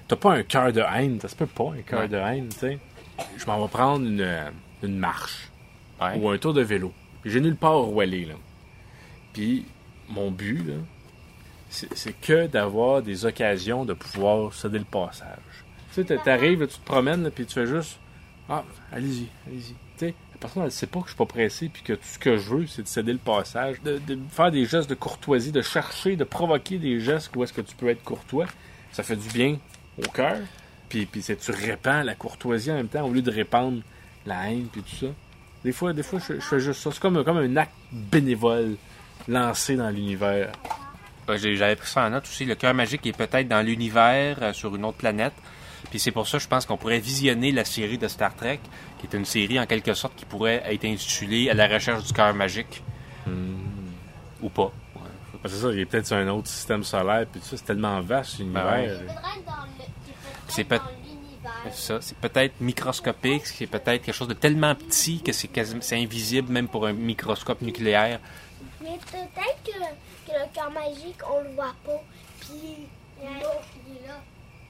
T'as 0.08 0.16
pas 0.16 0.32
un 0.34 0.42
cœur 0.42 0.72
de 0.72 0.82
haine, 0.82 1.18
ça 1.20 1.28
se 1.28 1.36
peut 1.36 1.46
pas, 1.46 1.72
un 1.78 1.82
cœur 1.82 2.00
Ouais. 2.00 2.08
de 2.08 2.16
haine, 2.16 2.48
tu 2.50 2.58
sais. 2.58 2.78
Je 3.38 3.46
m'en 3.46 3.62
vais 3.62 3.68
prendre 3.70 4.04
une, 4.06 4.50
une 4.82 4.98
marche 4.98 5.48
Ouais. 6.00 6.16
ou 6.16 6.28
un 6.30 6.38
tour 6.38 6.52
de 6.54 6.62
vélo. 6.62 6.92
J'ai 7.24 7.40
nulle 7.40 7.56
part 7.56 7.90
où 7.90 8.00
aller, 8.00 8.24
là. 8.26 8.34
Puis 9.32 9.64
mon 10.08 10.30
but, 10.30 10.66
là, 10.66 10.74
c'est 11.70 12.20
que 12.20 12.46
d'avoir 12.46 13.00
des 13.02 13.24
occasions 13.24 13.84
de 13.84 13.94
pouvoir 13.94 14.52
céder 14.52 14.78
le 14.78 14.84
passage. 14.84 15.38
Tu 15.88 15.94
sais, 15.94 16.04
t'a- 16.04 16.18
t'arrives, 16.18 16.66
tu 16.66 16.78
te 16.78 16.84
promènes, 16.84 17.30
puis 17.30 17.46
tu 17.46 17.54
fais 17.54 17.66
juste 17.66 17.98
Ah, 18.48 18.64
allez-y, 18.92 19.28
allez-y. 19.46 19.74
Tu 19.96 20.06
sais, 20.06 20.14
la 20.32 20.38
personne, 20.40 20.64
elle 20.64 20.72
sait 20.72 20.88
pas 20.88 20.98
que 21.00 21.06
je 21.06 21.10
suis 21.10 21.16
pas 21.18 21.26
pressé, 21.26 21.68
puis 21.72 21.82
que 21.82 21.92
tout 21.92 22.00
ce 22.02 22.18
que 22.18 22.36
je 22.36 22.48
veux, 22.48 22.66
c'est 22.66 22.82
de 22.82 22.88
céder 22.88 23.12
le 23.12 23.18
passage, 23.18 23.80
de, 23.82 24.00
faire 24.30 24.50
des 24.50 24.64
gestes 24.66 24.90
de 24.90 24.96
courtoisie, 24.96 25.52
de 25.52 25.62
chercher, 25.62 26.16
de 26.16 26.24
provoquer 26.24 26.78
des 26.78 26.98
gestes 26.98 27.30
où 27.36 27.44
est-ce 27.44 27.52
que 27.52 27.60
tu 27.60 27.76
peux 27.76 27.88
être 27.88 28.02
courtois. 28.02 28.46
Ça 28.90 29.04
fait 29.04 29.14
du 29.14 29.28
bien 29.28 29.58
au 29.98 30.08
cœur. 30.10 30.38
Puis, 30.88 31.06
puis 31.06 31.22
tu 31.22 31.52
répands 31.52 32.02
la 32.02 32.16
courtoisie 32.16 32.72
en 32.72 32.74
même 32.74 32.88
temps, 32.88 33.06
au 33.06 33.12
lieu 33.12 33.22
de 33.22 33.30
répandre 33.30 33.80
la 34.26 34.50
haine, 34.50 34.66
puis 34.72 34.82
tout 34.82 34.96
ça. 34.96 35.12
Des 35.62 35.72
fois, 35.72 35.92
des 35.92 36.02
fois 36.02 36.18
je, 36.18 36.34
je 36.34 36.40
fais 36.40 36.58
juste 36.58 36.80
ça. 36.80 36.90
C'est 36.90 37.00
comme, 37.00 37.22
comme 37.22 37.36
un 37.36 37.56
acte 37.56 37.74
bénévole 37.92 38.76
lancé 39.28 39.76
dans 39.76 39.90
l'univers. 39.90 40.50
J'ai- 41.36 41.56
J'avais 41.56 41.76
pris 41.76 41.88
ça 41.88 42.04
en 42.06 42.10
note 42.10 42.24
aussi. 42.24 42.44
Le 42.44 42.54
cœur 42.54 42.74
magique 42.74 43.06
est 43.06 43.16
peut-être 43.16 43.48
dans 43.48 43.64
l'univers, 43.64 44.36
euh, 44.42 44.52
sur 44.52 44.74
une 44.76 44.84
autre 44.84 44.96
planète. 44.98 45.32
Puis 45.90 45.98
c'est 45.98 46.10
pour 46.12 46.28
ça, 46.28 46.38
je 46.38 46.46
pense 46.46 46.66
qu'on 46.66 46.76
pourrait 46.76 46.98
visionner 47.00 47.52
la 47.52 47.64
série 47.64 47.98
de 47.98 48.06
Star 48.06 48.34
Trek, 48.36 48.60
qui 48.98 49.06
est 49.06 49.16
une 49.16 49.24
série 49.24 49.58
en 49.58 49.66
quelque 49.66 49.94
sorte 49.94 50.14
qui 50.14 50.24
pourrait 50.26 50.62
être 50.66 50.84
intitulée 50.84 51.48
À 51.50 51.54
la 51.54 51.66
recherche 51.66 52.04
du 52.04 52.12
cœur 52.12 52.32
magique. 52.34 52.82
Ou 54.42 54.48
pas. 54.48 54.72
Ouais. 54.94 55.00
C'est 55.46 55.56
ça, 55.56 55.68
il 55.72 55.80
est 55.80 55.86
peut-être 55.86 56.06
sur 56.06 56.16
un 56.16 56.28
autre 56.28 56.48
système 56.48 56.82
solaire, 56.84 57.26
puis 57.30 57.40
tout 57.40 57.46
ça, 57.46 57.56
c'est 57.56 57.64
tellement 57.64 58.00
vaste, 58.00 58.38
l'univers. 58.38 58.64
Ben 58.64 58.82
ouais. 58.82 58.88
C'est 60.48 60.62
l'univers. 60.68 60.82
Ça. 61.72 61.98
C'est 62.00 62.16
peut-être 62.16 62.60
microscopique, 62.60 63.46
c'est 63.46 63.66
peut-être 63.66 64.02
quelque 64.02 64.12
chose 64.14 64.28
de 64.28 64.34
tellement 64.34 64.74
petit 64.74 65.20
que 65.22 65.32
c'est 65.32 65.48
quasi- 65.48 65.76
c'est 65.80 65.96
invisible 66.00 66.50
même 66.52 66.68
pour 66.68 66.86
un 66.86 66.92
microscope 66.92 67.60
nucléaire. 67.62 68.18
Mais 68.82 68.98
peut-être 69.10 69.59
le 70.40 70.54
cœur 70.54 70.70
magique, 70.70 71.18
on 71.30 71.42
le 71.42 71.50
voit 71.54 71.74
pas. 71.84 72.02
Puis, 72.40 72.86
Il 73.18 73.24
y 73.24 73.26
a 73.26 73.30
un 73.32 73.40
autre 73.40 73.66
qui 73.72 73.92
est 74.04 74.06
là. 74.08 74.20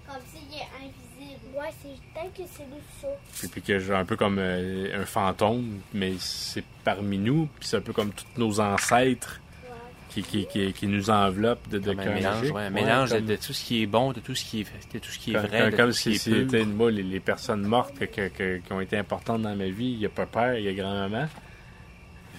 Comme 0.07 0.23
s'il 0.33 0.59
est 0.59 0.67
invisible. 0.77 1.57
ouais, 1.57 1.71
c'est 1.81 1.89
peut-être 2.13 2.35
que 2.35 2.43
c'est 2.53 2.65
lui 2.65 2.83
ça. 3.01 3.07
Puis, 3.39 3.49
puis 3.49 3.63
que 3.63 3.79
j'ai 3.79 3.95
un 3.95 4.05
peu 4.05 4.17
comme 4.17 4.39
euh, 4.41 5.01
un 5.03 5.05
fantôme, 5.07 5.81
mais 5.95 6.15
c'est 6.19 6.65
parmi 6.83 7.17
nous, 7.19 7.49
puis 7.59 7.69
c'est 7.69 7.77
un 7.77 7.81
peu 7.81 7.93
comme 7.93 8.11
tous 8.13 8.25
nos 8.37 8.59
ancêtres 8.59 9.41
qui, 10.09 10.25
qui, 10.25 10.47
qui, 10.47 10.73
qui 10.73 10.87
nous 10.89 11.09
enveloppent 11.11 11.69
de, 11.69 11.79
de 11.79 11.93
Comme 11.93 12.01
un 12.01 12.15
mélange, 12.15 12.51
ouais, 12.51 12.63
un 12.63 12.65
Ouais, 12.65 12.71
mélange 12.71 13.11
de- 13.11 13.17
comme- 13.19 13.27
de, 13.27 13.37
tout 13.37 13.53
ce 13.53 13.65
qui 13.65 13.83
est 13.83 13.87
bon, 13.87 14.11
de 14.13 14.19
tout 14.19 14.35
ce 14.35 14.45
qui 14.45 14.63
est, 14.63 14.93
de 14.95 14.99
tout 14.99 15.11
ce 15.13 15.19
qui 15.21 15.31
est 15.31 15.35
Comme, 15.35 15.47
vrai, 15.47 15.61
comme- 15.61 15.71
de 15.71 15.77
comme 15.77 15.87
tout 15.87 15.93
ce 15.93 16.03
qui 16.11 16.19
si 16.19 16.31
c'était 16.33 16.65
moi, 16.65 16.91
les, 16.91 17.05
les 17.05 17.21
personnes 17.21 17.63
mortes 17.63 17.97
que- 17.97 18.07
que- 18.07 18.29
que- 18.29 18.57
qui 18.59 18.73
ont 18.73 18.81
été 18.81 18.97
importantes 18.97 19.43
dans 19.43 19.55
ma 19.55 19.69
vie. 19.69 19.93
Il 19.93 20.01
y 20.01 20.07
a 20.07 20.09
pas 20.09 20.27
père, 20.27 20.57
il 20.59 20.65
y 20.65 20.69
a 20.69 20.73
grand-maman. 20.73 21.29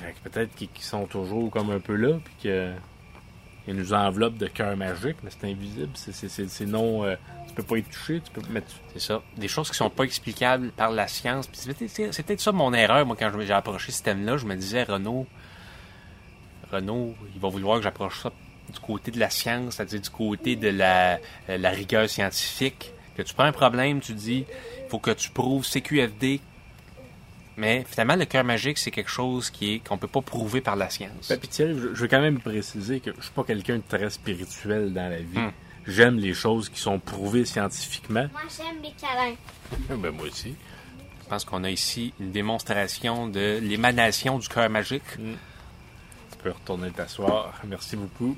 Fait 0.01 0.11
que 0.11 0.29
Peut-être 0.29 0.53
qu'ils 0.55 0.67
qu'ils 0.67 0.83
sont 0.83 1.05
toujours 1.05 1.49
comme 1.49 1.69
un 1.71 1.79
peu 1.79 1.95
là, 1.95 2.17
puis 2.25 2.33
que 2.43 2.73
ils 3.67 3.75
nous 3.75 3.93
enveloppent 3.93 4.37
de 4.37 4.47
cœur 4.47 4.75
magique, 4.75 5.17
mais 5.23 5.29
c'est 5.29 5.47
invisible. 5.49 5.91
C'est- 5.95 6.65
non. 6.65 7.03
euh, 7.05 7.15
tu 7.47 7.53
peux 7.53 7.63
pas 7.63 7.77
y 7.77 7.83
toucher, 7.83 8.21
tu 8.21 8.31
peux 8.31 8.41
C'est 8.93 8.99
ça. 8.99 9.21
Des 9.37 9.47
choses 9.47 9.69
qui 9.69 9.77
sont 9.77 9.89
pas 9.89 10.03
explicables 10.03 10.71
par 10.71 10.91
la 10.91 11.07
science. 11.07 11.47
C'est 11.53 11.77
peut-être- 12.23 12.41
ça 12.41 12.51
mon 12.51 12.73
erreur, 12.73 13.05
moi, 13.05 13.15
quand 13.19 13.31
j'ai 13.39 13.51
approché 13.53 13.91
ce 13.91 14.01
thème-là. 14.03 14.37
Je 14.37 14.45
me 14.45 14.55
disais, 14.55 14.83
Renaud, 14.83 15.27
Renaud, 16.71 17.13
il 17.35 17.39
va 17.41 17.49
vouloir 17.49 17.77
que 17.77 17.83
j'approche 17.83 18.21
ça 18.21 18.31
du 18.71 18.79
côté 18.79 19.11
de 19.11 19.19
la 19.19 19.29
science, 19.29 19.75
c'est-à-dire 19.75 19.99
du 20.01 20.09
côté 20.09 20.55
de 20.55 20.69
la, 20.69 21.15
euh, 21.49 21.57
la 21.57 21.69
rigueur 21.71 22.09
scientifique. 22.09 22.93
Que 23.17 23.21
tu 23.23 23.33
prends 23.33 23.43
un 23.43 23.51
problème, 23.51 23.99
tu 23.99 24.13
dis, 24.13 24.45
il 24.85 24.89
faut 24.89 24.99
que 24.99 25.11
tu 25.11 25.29
prouves 25.29 25.65
CQFD. 25.65 26.39
Mais 27.57 27.85
finalement, 27.87 28.15
le 28.15 28.25
cœur 28.25 28.43
magique, 28.43 28.77
c'est 28.77 28.91
quelque 28.91 29.09
chose 29.09 29.49
qui 29.49 29.73
est 29.73 29.79
qu'on 29.79 29.97
peut 29.97 30.07
pas 30.07 30.21
prouver 30.21 30.61
par 30.61 30.75
la 30.75 30.89
science. 30.89 31.29
Ben, 31.29 31.37
puis 31.37 31.47
Thierry, 31.47 31.73
je, 31.77 31.93
je 31.93 32.01
veux 32.01 32.07
quand 32.07 32.21
même 32.21 32.39
préciser 32.39 32.99
que 32.99 33.11
je 33.17 33.21
suis 33.21 33.31
pas 33.31 33.43
quelqu'un 33.43 33.77
de 33.77 33.83
très 33.87 34.09
spirituel 34.09 34.93
dans 34.93 35.09
la 35.09 35.19
vie. 35.19 35.37
Hmm. 35.37 35.51
J'aime 35.87 36.17
les 36.17 36.33
choses 36.33 36.69
qui 36.69 36.79
sont 36.79 36.99
prouvées 36.99 37.45
scientifiquement. 37.45 38.27
Moi, 38.31 38.41
j'aime 38.55 38.81
les 38.81 38.91
câlins. 38.91 39.35
Ben, 39.89 40.11
moi 40.11 40.27
aussi. 40.27 40.55
Je 41.23 41.29
pense 41.29 41.45
qu'on 41.45 41.63
a 41.63 41.69
ici 41.69 42.13
une 42.19 42.31
démonstration 42.31 43.27
de 43.27 43.59
l'émanation 43.61 44.37
du 44.37 44.47
cœur 44.47 44.69
magique. 44.69 45.03
Tu 45.17 46.37
peux 46.43 46.51
retourner 46.51 46.91
t'asseoir. 46.91 47.59
Merci 47.67 47.95
beaucoup. 47.95 48.35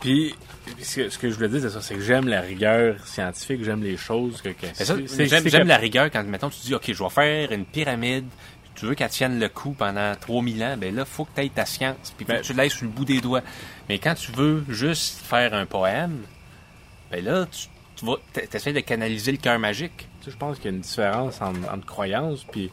Puis, 0.00 0.34
ce 0.82 1.18
que, 1.18 1.30
je 1.30 1.34
voulais 1.34 1.48
dire, 1.48 1.60
c'est 1.62 1.70
ça, 1.70 1.80
c'est 1.80 1.94
que 1.94 2.00
j'aime 2.02 2.28
la 2.28 2.40
rigueur 2.40 2.96
scientifique, 3.06 3.64
j'aime 3.64 3.82
les 3.82 3.96
choses 3.96 4.42
que... 4.42 4.50
que 4.50 5.48
J'aime 5.48 5.68
la 5.68 5.76
rigueur 5.78 6.10
quand, 6.10 6.22
mettons, 6.24 6.50
tu 6.50 6.60
dis, 6.60 6.74
OK, 6.74 6.92
je 6.92 7.02
vais 7.02 7.10
faire 7.10 7.52
une 7.52 7.64
pyramide, 7.64 8.26
tu 8.74 8.86
veux 8.86 8.94
qu'elle 8.94 9.08
tienne 9.10 9.38
le 9.38 9.48
coup 9.48 9.72
pendant 9.72 10.14
3000 10.16 10.62
ans, 10.64 10.76
ben 10.76 10.94
là, 10.94 11.04
faut 11.04 11.24
que 11.24 11.30
tu 11.36 11.42
aies 11.42 11.48
ta 11.48 11.64
science, 11.64 12.12
puis 12.16 12.26
Ben- 12.26 12.40
que 12.40 12.46
tu 12.46 12.52
l'ailles 12.52 12.70
sur 12.70 12.84
le 12.84 12.90
bout 12.90 13.04
des 13.04 13.20
doigts. 13.20 13.42
Mais 13.88 13.98
quand 13.98 14.14
tu 14.14 14.32
veux 14.32 14.64
juste 14.68 15.20
faire 15.20 15.54
un 15.54 15.64
poème, 15.66 16.22
ben 17.10 17.24
là, 17.24 17.46
tu, 17.46 17.68
tu 17.96 18.04
vas, 18.04 18.16
essaies 18.52 18.72
de 18.72 18.80
canaliser 18.80 19.32
le 19.32 19.38
cœur 19.38 19.58
magique. 19.58 20.08
Tu 20.20 20.26
sais, 20.26 20.30
je 20.32 20.36
pense 20.36 20.56
qu'il 20.56 20.66
y 20.66 20.68
a 20.68 20.76
une 20.76 20.82
différence 20.82 21.40
entre, 21.40 21.60
entre 21.72 21.86
croyance 21.86 22.44
puis, 22.44 22.70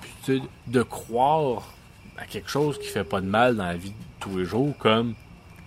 puis, 0.00 0.10
tu 0.24 0.38
sais, 0.38 0.42
de 0.68 0.82
croire 0.82 1.74
à 2.16 2.24
quelque 2.26 2.48
chose 2.48 2.78
qui 2.78 2.88
fait 2.88 3.04
pas 3.04 3.20
de 3.20 3.26
mal 3.26 3.56
dans 3.56 3.66
la 3.66 3.76
vie 3.76 3.90
de 3.90 3.94
tous 4.20 4.38
les 4.38 4.44
jours, 4.44 4.74
comme 4.78 5.14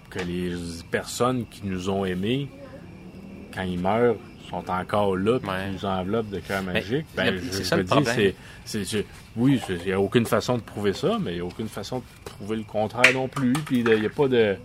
que 0.09 0.19
les 0.19 0.53
personnes 0.91 1.45
qui 1.49 1.61
nous 1.65 1.89
ont 1.89 2.05
aimés, 2.05 2.47
quand 3.53 3.63
ils 3.63 3.79
meurent, 3.79 4.15
sont 4.49 4.67
encore 4.69 5.15
là, 5.15 5.39
puis 5.39 5.47
Ouais. 5.49 5.69
nous 5.71 5.85
enveloppent 5.85 6.29
de 6.31 6.39
cœur 6.39 6.63
magique. 6.63 7.05
le- 7.15 7.15
Ben, 7.15 7.39
je, 7.51 7.61
ça 7.63 7.75
dire, 7.77 7.85
problème. 7.85 8.33
c'est, 8.65 9.05
oui, 9.35 9.61
il 9.69 9.77
n'y 9.85 9.91
a 9.91 9.99
aucune 9.99 10.25
façon 10.25 10.57
de 10.57 10.61
prouver 10.63 10.93
ça, 10.93 11.17
mais 11.21 11.33
il 11.33 11.35
n'y 11.35 11.41
a 11.41 11.45
aucune 11.45 11.67
façon 11.67 11.99
de 11.99 12.03
prouver 12.25 12.57
le 12.57 12.63
contraire 12.63 13.13
non 13.13 13.27
plus. 13.27 13.53
Puis 13.53 13.79
il 13.81 13.99
n'y 13.99 14.05
a 14.05 14.09
pas 14.09 14.27
de. 14.27 14.55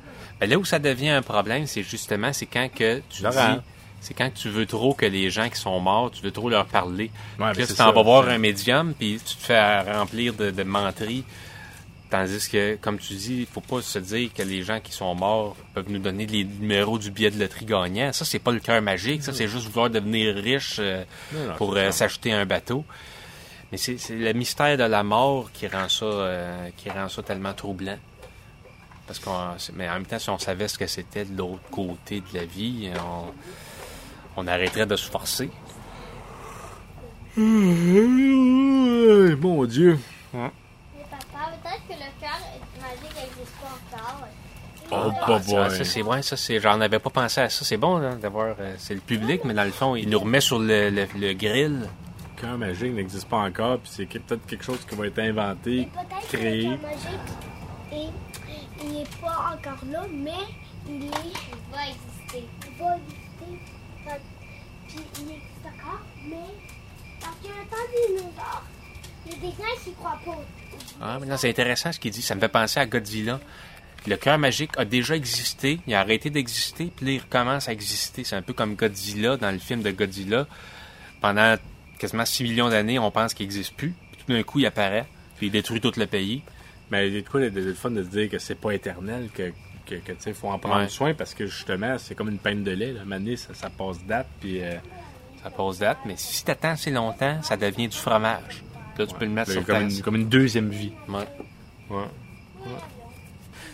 Ben 0.40 0.48
là 0.48 0.56
où 0.58 0.64
ça 0.64 0.78
devient 0.78 1.10
un 1.10 1.22
problème, 1.22 1.66
c'est 1.66 1.82
justement, 1.82 2.32
c'est 2.32 2.46
quand 2.46 2.68
que 2.74 3.00
tu 3.10 3.22
Laurent. 3.22 3.54
dis, 3.54 3.60
c'est 4.00 4.14
quand 4.14 4.30
tu 4.34 4.48
veux 4.48 4.66
trop 4.66 4.94
que 4.94 5.04
les 5.06 5.28
gens 5.30 5.48
qui 5.50 5.60
sont 5.60 5.78
morts, 5.80 6.10
tu 6.10 6.22
veux 6.22 6.30
trop 6.32 6.48
leur 6.48 6.64
parler. 6.66 7.10
Ouais, 7.38 7.50
Puis 7.52 7.60
là, 7.60 7.66
c'est 7.66 7.74
tu 7.74 7.74
t'en 7.78 7.92
vas 7.92 8.02
voir 8.02 8.28
un 8.28 8.38
médium, 8.38 8.94
puis 8.98 9.20
tu 9.24 9.36
te 9.36 9.42
fais 9.42 9.80
remplir 9.82 10.32
de, 10.32 10.50
de 10.50 10.62
menteries. 10.62 11.24
Tandis 12.14 12.48
que, 12.48 12.76
comme 12.76 13.00
tu 13.00 13.14
dis, 13.14 13.40
il 13.40 13.46
faut 13.46 13.60
pas 13.60 13.82
se 13.82 13.98
dire 13.98 14.32
que 14.32 14.44
les 14.44 14.62
gens 14.62 14.78
qui 14.78 14.92
sont 14.92 15.16
morts 15.16 15.56
peuvent 15.74 15.90
nous 15.90 15.98
donner 15.98 16.26
les 16.26 16.44
numéros 16.44 16.96
du 16.96 17.10
billet 17.10 17.32
de 17.32 17.40
loterie 17.40 17.64
gagnant. 17.64 18.12
Ça, 18.12 18.24
c'est 18.24 18.38
pas 18.38 18.52
le 18.52 18.60
cœur 18.60 18.80
magique. 18.80 19.24
Ça, 19.24 19.32
c'est 19.32 19.48
juste 19.48 19.66
vouloir 19.66 19.90
devenir 19.90 20.36
riche 20.36 20.76
euh, 20.78 21.02
Non, 21.32 21.46
non, 21.46 21.54
pour 21.56 21.74
euh, 21.74 21.90
s'acheter 21.90 22.32
un 22.32 22.46
bateau. 22.46 22.84
Mais 23.72 23.78
c'est 23.78 23.98
le 24.10 24.32
mystère 24.32 24.76
de 24.76 24.84
la 24.84 25.02
mort 25.02 25.50
qui 25.52 25.66
rend 25.66 25.88
ça, 25.88 26.04
euh, 26.04 26.68
qui 26.76 26.88
rend 26.88 27.08
ça 27.08 27.24
tellement 27.24 27.52
troublant. 27.52 27.98
Parce 29.08 29.18
qu'on, 29.18 29.56
mais 29.72 29.88
en 29.88 29.94
même 29.94 30.06
temps, 30.06 30.20
si 30.20 30.30
on 30.30 30.38
savait 30.38 30.68
ce 30.68 30.78
que 30.78 30.86
c'était 30.86 31.24
de 31.24 31.36
l'autre 31.36 31.68
côté 31.72 32.20
de 32.20 32.38
la 32.38 32.44
vie, 32.44 32.92
on, 32.96 33.32
on 34.36 34.46
arrêterait 34.46 34.86
de 34.86 34.94
se 34.94 35.10
forcer. 35.10 35.50
Mon 37.36 37.44
Dieu 39.64 39.98
papa, 41.32 41.52
peut-être 41.62 41.86
que 41.88 41.94
le 41.94 42.10
cœur 42.20 42.38
magique 43.02 43.16
n'existe 43.16 43.54
pas 43.60 43.96
encore. 43.98 44.28
Oh, 44.92 44.94
Ah, 45.22 45.38
vois, 45.38 45.68
boy. 45.68 45.76
ça 45.78 45.84
c'est 45.84 46.02
ouais, 46.02 46.22
ça 46.22 46.36
c'est 46.36 46.60
j'en 46.60 46.80
avais 46.80 46.98
pas 46.98 47.10
pensé 47.10 47.40
à 47.40 47.48
ça. 47.48 47.64
C'est 47.64 47.76
bon 47.78 47.96
hein, 47.96 48.16
d'avoir 48.16 48.54
euh, 48.60 48.74
c'est 48.78 48.94
le 48.94 49.00
public, 49.00 49.42
mais 49.44 49.54
dans 49.54 49.64
le 49.64 49.70
fond, 49.70 49.96
il 49.96 50.08
nous 50.08 50.18
remet 50.18 50.40
sur 50.40 50.58
le, 50.58 50.90
le, 50.90 51.06
le 51.18 51.32
grill. 51.32 51.80
Le 52.36 52.40
cœur 52.40 52.58
magique 52.58 52.92
n'existe 52.92 53.28
pas 53.28 53.38
encore, 53.38 53.78
puis 53.78 53.90
c'est 53.94 54.06
que- 54.06 54.18
peut-être 54.18 54.44
quelque 54.46 54.64
chose 54.64 54.80
qui 54.88 54.94
va 54.94 55.06
être 55.06 55.18
inventé, 55.20 55.88
que 56.30 56.36
créé. 56.36 56.62
cœur 56.64 56.78
magique, 56.82 57.92
est- 57.92 58.82
il 58.84 58.92
n'est 58.92 59.04
pas 59.22 59.54
encore 59.54 59.82
là, 59.90 60.02
mais 60.12 60.32
il 60.86 61.04
est. 61.04 61.08
Il 61.08 61.72
va 61.72 61.86
exister. 61.88 62.44
Il 62.68 62.82
va 62.84 62.96
exister. 62.96 64.20
Puis 64.88 64.98
il 65.20 65.30
existe 65.30 65.64
encore, 65.64 66.00
mais. 66.28 66.36
Parce 67.20 67.36
qu'il 67.40 67.50
y 67.50 67.52
a 67.52 67.56
un 67.56 67.64
temps 67.64 67.88
des 67.90 68.14
dinosaures. 68.14 68.62
Il 69.26 69.32
y 69.32 69.34
a 69.36 69.38
des 69.38 69.46
gens 69.48 69.82
qui 69.82 69.90
ne 69.90 69.94
croient 69.94 70.18
pas. 70.24 70.38
Ah, 71.00 71.18
mais 71.20 71.26
non, 71.26 71.36
c'est 71.36 71.48
intéressant 71.50 71.92
ce 71.92 71.98
qu'il 71.98 72.10
dit. 72.10 72.22
Ça 72.22 72.34
me 72.34 72.40
fait 72.40 72.48
penser 72.48 72.80
à 72.80 72.86
Godzilla. 72.86 73.40
Le 74.06 74.16
cœur 74.16 74.36
magique 74.38 74.72
a 74.76 74.84
déjà 74.84 75.16
existé, 75.16 75.80
il 75.86 75.94
a 75.94 76.00
arrêté 76.00 76.28
d'exister, 76.28 76.92
puis 76.94 77.06
là, 77.06 77.12
il 77.12 77.20
recommence 77.20 77.68
à 77.68 77.72
exister. 77.72 78.22
C'est 78.22 78.36
un 78.36 78.42
peu 78.42 78.52
comme 78.52 78.74
Godzilla 78.74 79.36
dans 79.38 79.50
le 79.50 79.58
film 79.58 79.80
de 79.82 79.90
Godzilla. 79.90 80.46
Pendant 81.22 81.56
quasiment 81.98 82.24
6 82.26 82.42
millions 82.42 82.68
d'années, 82.68 82.98
on 82.98 83.10
pense 83.10 83.32
qu'il 83.32 83.46
n'existe 83.46 83.74
plus. 83.74 83.94
Puis 84.12 84.20
tout 84.26 84.32
d'un 84.32 84.42
coup, 84.42 84.58
il 84.58 84.66
apparaît, 84.66 85.06
puis 85.38 85.46
il 85.46 85.50
détruit 85.50 85.80
tout 85.80 85.92
le 85.96 86.06
pays. 86.06 86.42
Mais 86.90 87.08
il 87.08 87.14
y 87.14 87.18
a 87.18 87.22
de 87.22 87.28
quoi 87.28 87.40
de 87.48 87.72
fun 87.72 87.90
de 87.92 88.02
se 88.02 88.08
dire 88.08 88.28
que 88.28 88.38
c'est 88.38 88.56
pas 88.56 88.72
éternel, 88.72 89.30
que, 89.32 89.52
que, 89.86 89.94
que, 89.94 90.12
tu 90.12 90.16
sais, 90.18 90.34
faut 90.34 90.50
en 90.50 90.58
prendre 90.58 90.82
Ouais. 90.82 90.88
soin 90.88 91.14
parce 91.14 91.32
que 91.32 91.46
justement, 91.46 91.96
c'est 91.98 92.14
comme 92.14 92.28
une 92.28 92.38
peine 92.38 92.62
de 92.62 92.72
lait. 92.72 92.92
Là. 92.92 93.00
Donné, 93.06 93.36
ça, 93.38 93.54
ça 93.54 93.70
passe 93.70 94.04
date, 94.04 94.26
puis. 94.40 94.62
euh, 94.62 94.76
Ça 95.42 95.48
passe 95.50 95.78
date, 95.78 95.98
mais 96.04 96.14
si 96.18 96.44
t'attends 96.44 96.70
assez 96.72 96.90
longtemps, 96.90 97.42
ça 97.42 97.56
devient 97.56 97.88
du 97.88 97.96
fromage. 97.96 98.62
Là, 98.98 99.06
tu 99.06 99.14
peux 99.14 99.24
le 99.24 99.30
mettre 99.30 99.50
sur 99.50 99.64
comme, 99.64 99.74
ta... 99.74 99.82
une, 99.82 100.02
comme 100.02 100.16
une 100.16 100.28
deuxième 100.28 100.70
vie. 100.70 100.92
Ouais. 101.08 101.26
Ouais. 101.90 102.06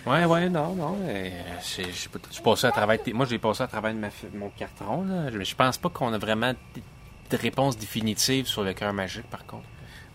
Ouais, 0.07 0.25
ouais, 0.25 0.49
non, 0.49 0.75
non. 0.75 0.97
je 1.07 1.83
sais 1.83 2.09
pas, 2.09 2.19
tu 2.31 2.41
passais 2.41 2.67
à 2.67 2.73
travers 2.73 2.99
Moi, 3.13 3.27
j'ai 3.27 3.39
passé 3.39 3.63
à 3.63 3.67
travers 3.67 3.93
de 3.93 3.99
ma 3.99 4.09
mon 4.35 4.49
carton, 4.49 5.05
là. 5.05 5.31
Je, 5.31 5.43
je 5.43 5.55
pense 5.55 5.77
pas 5.77 5.91
qu'on 5.91 6.13
a 6.13 6.19
vraiment 6.19 6.53
de, 6.53 7.37
réponse 7.37 7.77
définitive 7.77 8.47
sur 8.47 8.65
le 8.65 8.73
cœur 8.73 8.93
magique, 8.93 9.29
par 9.29 9.45
contre. 9.47 9.67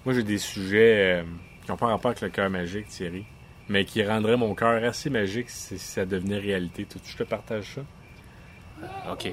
Moi, 0.04 0.16
j'ai 0.16 0.24
des 0.24 0.40
sujets 0.40 1.22
euh, 1.22 1.24
qui 1.64 1.72
n'ont 1.72 1.78
pas 1.78 1.88
rapport 1.88 2.12
avec 2.12 2.22
le 2.22 2.30
cœur 2.30 2.50
magique, 2.50 2.88
Thierry, 2.88 3.26
mais 3.70 3.86
qui 3.86 4.04
rendraient 4.04 4.38
mon 4.38 4.56
cœur 4.56 4.84
assez 4.84 5.10
magique 5.10 5.50
si, 5.50 5.78
si 5.78 5.86
ça 5.86 6.06
devenait 6.06 6.40
réalité. 6.40 6.86
Tu, 6.86 6.98
je 7.06 7.18
te 7.18 7.24
partage 7.24 7.76
ça? 7.76 7.82
OK. 9.12 9.32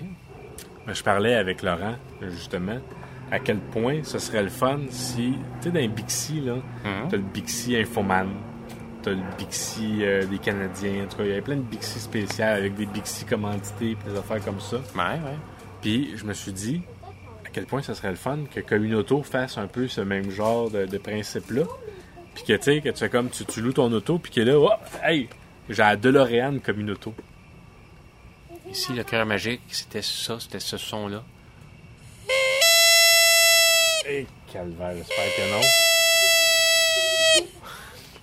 Ben, 0.87 0.95
Je 0.95 1.03
parlais 1.03 1.35
avec 1.35 1.63
Laurent, 1.63 1.97
justement, 2.21 2.79
à 3.33 3.41
quel 3.41 3.59
point 3.59 4.05
ce 4.05 4.19
serait 4.21 4.43
le 4.45 4.49
fun 4.51 4.79
si, 4.91 5.33
tu 5.61 5.65
sais, 5.65 5.71
dans 5.71 5.81
les 5.81 5.89
Bixi, 5.89 6.41
là, 6.41 6.57
Mhm. 6.85 7.09
t'as 7.11 7.17
le 7.17 7.23
Bixi 7.23 7.77
Infoman, 7.77 8.29
t'as 9.03 9.11
le 9.13 9.23
Bixi 9.39 10.05
euh, 10.05 10.25
des 10.27 10.39
Canadiens, 10.39 11.05
en 11.05 11.09
tout 11.09 11.17
cas, 11.17 11.23
il 11.25 11.31
y 11.31 11.33
avait 11.33 11.41
plein 11.41 11.57
de 11.57 11.63
Bixi 11.63 11.99
spéciales 11.99 12.59
avec 12.59 12.75
des 12.75 12.87
Bixi 12.87 13.25
commandités 13.25 13.93
et 13.93 14.11
des 14.11 14.17
affaires 14.19 14.45
comme 14.45 14.61
ça. 14.61 14.77
Ouais, 14.95 15.03
ouais. 15.25 15.37
Puis 15.81 16.13
je 16.17 16.25
me 16.25 16.35
suis 16.35 16.53
dit 16.53 16.83
à 17.45 17.49
quel 17.51 17.65
point 17.67 17.83
ce 17.83 17.95
serait 17.95 18.11
le 18.11 18.17
fun 18.17 18.41
que 18.55 18.61
Communauto 18.61 19.23
fasse 19.23 19.57
un 19.59 19.67
peu 19.67 19.89
ce 19.89 20.01
même 20.03 20.31
genre 20.31 20.71
de, 20.71 20.85
de 20.87 20.99
principe-là. 20.99 21.63
Puis 22.35 22.45
que 22.45 22.53
tu 22.53 22.63
sais, 22.63 22.81
que 22.81 22.89
tu 22.91 22.99
fais 22.99 23.09
comme 23.11 23.29
tu, 23.31 23.45
tu 23.45 23.61
loues 23.61 23.73
ton 23.73 23.91
auto, 23.93 24.19
puis 24.19 24.31
que 24.31 24.41
là, 24.41 24.59
oh, 24.59 24.71
hey, 25.03 25.29
j'ai 25.69 25.83
la 25.83 25.97
DeLorean 25.97 26.59
Communauto. 26.61 27.13
Ici, 28.71 28.93
le 28.95 29.05
cœur 29.05 29.27
magique, 29.27 29.61
c'était 29.69 30.01
ça, 30.03 30.39
c'était 30.41 30.61
ce 30.61 30.77
son-là. 30.77 31.23
Calvaire, 34.53 34.93
j'espère 34.97 35.25
que 35.37 35.53
non. 35.53 35.61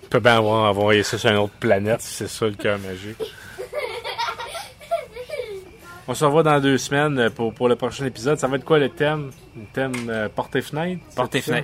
On 0.03 0.07
peut 0.09 0.19
bien 0.19 0.38
avoir 0.38 0.69
envoyé 0.69 1.03
ça 1.03 1.17
sur 1.17 1.29
une 1.29 1.38
autre 1.38 1.53
planète 1.59 2.01
si 2.01 2.13
c'est 2.13 2.27
ça 2.27 2.45
le 2.48 2.53
cœur 2.53 2.79
magique. 2.79 3.17
On 6.07 6.15
se 6.15 6.25
revoit 6.25 6.41
dans 6.41 6.59
deux 6.59 6.79
semaines 6.79 7.29
pour, 7.29 7.53
pour 7.53 7.69
le 7.69 7.75
prochain 7.75 8.03
épisode. 8.05 8.39
Ça 8.39 8.48
va 8.48 8.55
être 8.57 8.65
quoi 8.65 8.79
le 8.79 8.89
thème? 8.89 9.29
Le 9.55 9.65
thème 9.71 9.93
euh, 10.09 10.27
porte 10.27 10.55
et 10.55 10.62
fenêtre? 10.63 11.03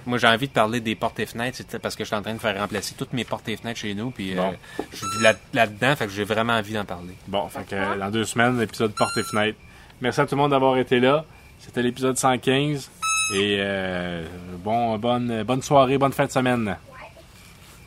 Moi, 0.05 0.19
j'ai 0.19 0.27
envie 0.27 0.47
de 0.47 0.53
parler 0.53 0.79
des 0.81 0.93
portes 0.93 1.19
et 1.19 1.25
fenêtres, 1.25 1.63
parce 1.81 1.95
que 1.95 2.03
je 2.03 2.09
suis 2.09 2.15
en 2.15 2.21
train 2.21 2.35
de 2.35 2.39
faire 2.39 2.55
remplacer 2.55 2.93
toutes 2.95 3.11
mes 3.13 3.23
portes 3.23 3.49
et 3.49 3.57
fenêtres 3.57 3.79
chez 3.79 3.95
nous, 3.95 4.11
puis 4.11 4.37
euh, 4.37 4.51
je 4.91 4.97
suis 4.97 5.05
là- 5.23 5.33
là-dedans, 5.51 5.95
fait 5.95 6.05
que 6.05 6.11
j'ai 6.11 6.25
vraiment 6.25 6.53
envie 6.53 6.73
d'en 6.73 6.85
parler. 6.85 7.15
Bon, 7.27 7.47
fait 7.49 7.63
que 7.67 7.73
euh, 7.75 7.97
dans 7.97 8.11
deux 8.11 8.25
semaines, 8.25 8.59
l'épisode 8.59 8.93
porte 8.93 9.17
et 9.17 9.23
fenêtre. 9.23 9.57
Merci 9.99 10.21
à 10.21 10.25
tout 10.27 10.35
le 10.35 10.41
monde 10.41 10.51
d'avoir 10.51 10.77
été 10.77 10.99
là. 10.99 11.25
C'était 11.57 11.81
l'épisode 11.81 12.15
115. 12.17 12.91
Et 13.33 13.57
euh, 13.59 14.23
bon, 14.63 14.97
bonne, 14.97 15.43
bonne 15.43 15.61
soirée, 15.61 15.97
bonne 15.97 16.13
fin 16.13 16.25
de 16.25 16.31
semaine. 16.31 16.77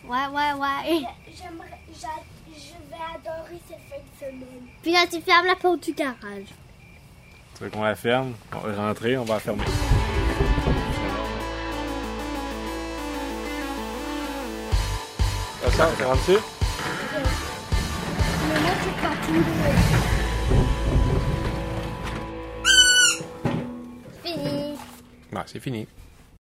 Ouais, 0.05 0.17
ouais, 0.33 0.53
ouais. 0.59 1.03
J'aimerais, 1.37 1.79
j'a- 2.01 2.09
je 2.49 2.91
vais 2.91 2.97
adorer 3.15 3.61
cette 3.69 3.79
fin 3.89 3.97
de 3.99 4.19
semaine. 4.33 4.67
Puis 4.83 4.93
là, 4.93 5.01
tu 5.11 5.21
fermes 5.21 5.47
la 5.47 5.55
porte 5.55 5.85
du 5.85 5.93
garage. 5.93 6.49
Tu 7.57 7.65
veux 7.65 7.71
qu'on 7.71 7.83
la 7.83 7.95
ferme? 7.95 8.33
On 8.53 8.59
va 8.69 8.89
rentrer, 8.89 9.17
on 9.17 9.25
va 9.25 9.35
la 9.35 9.41
fermer. 9.41 9.65
Ça 15.77 15.89
tu 15.97 16.03
rentres 16.05 16.27
dessus? 16.27 16.43
Mais 18.49 18.61
moi, 18.61 18.71
je. 18.83 20.78
Ouais, 25.33 25.43
c'est 25.47 25.61
fini. 25.61 25.87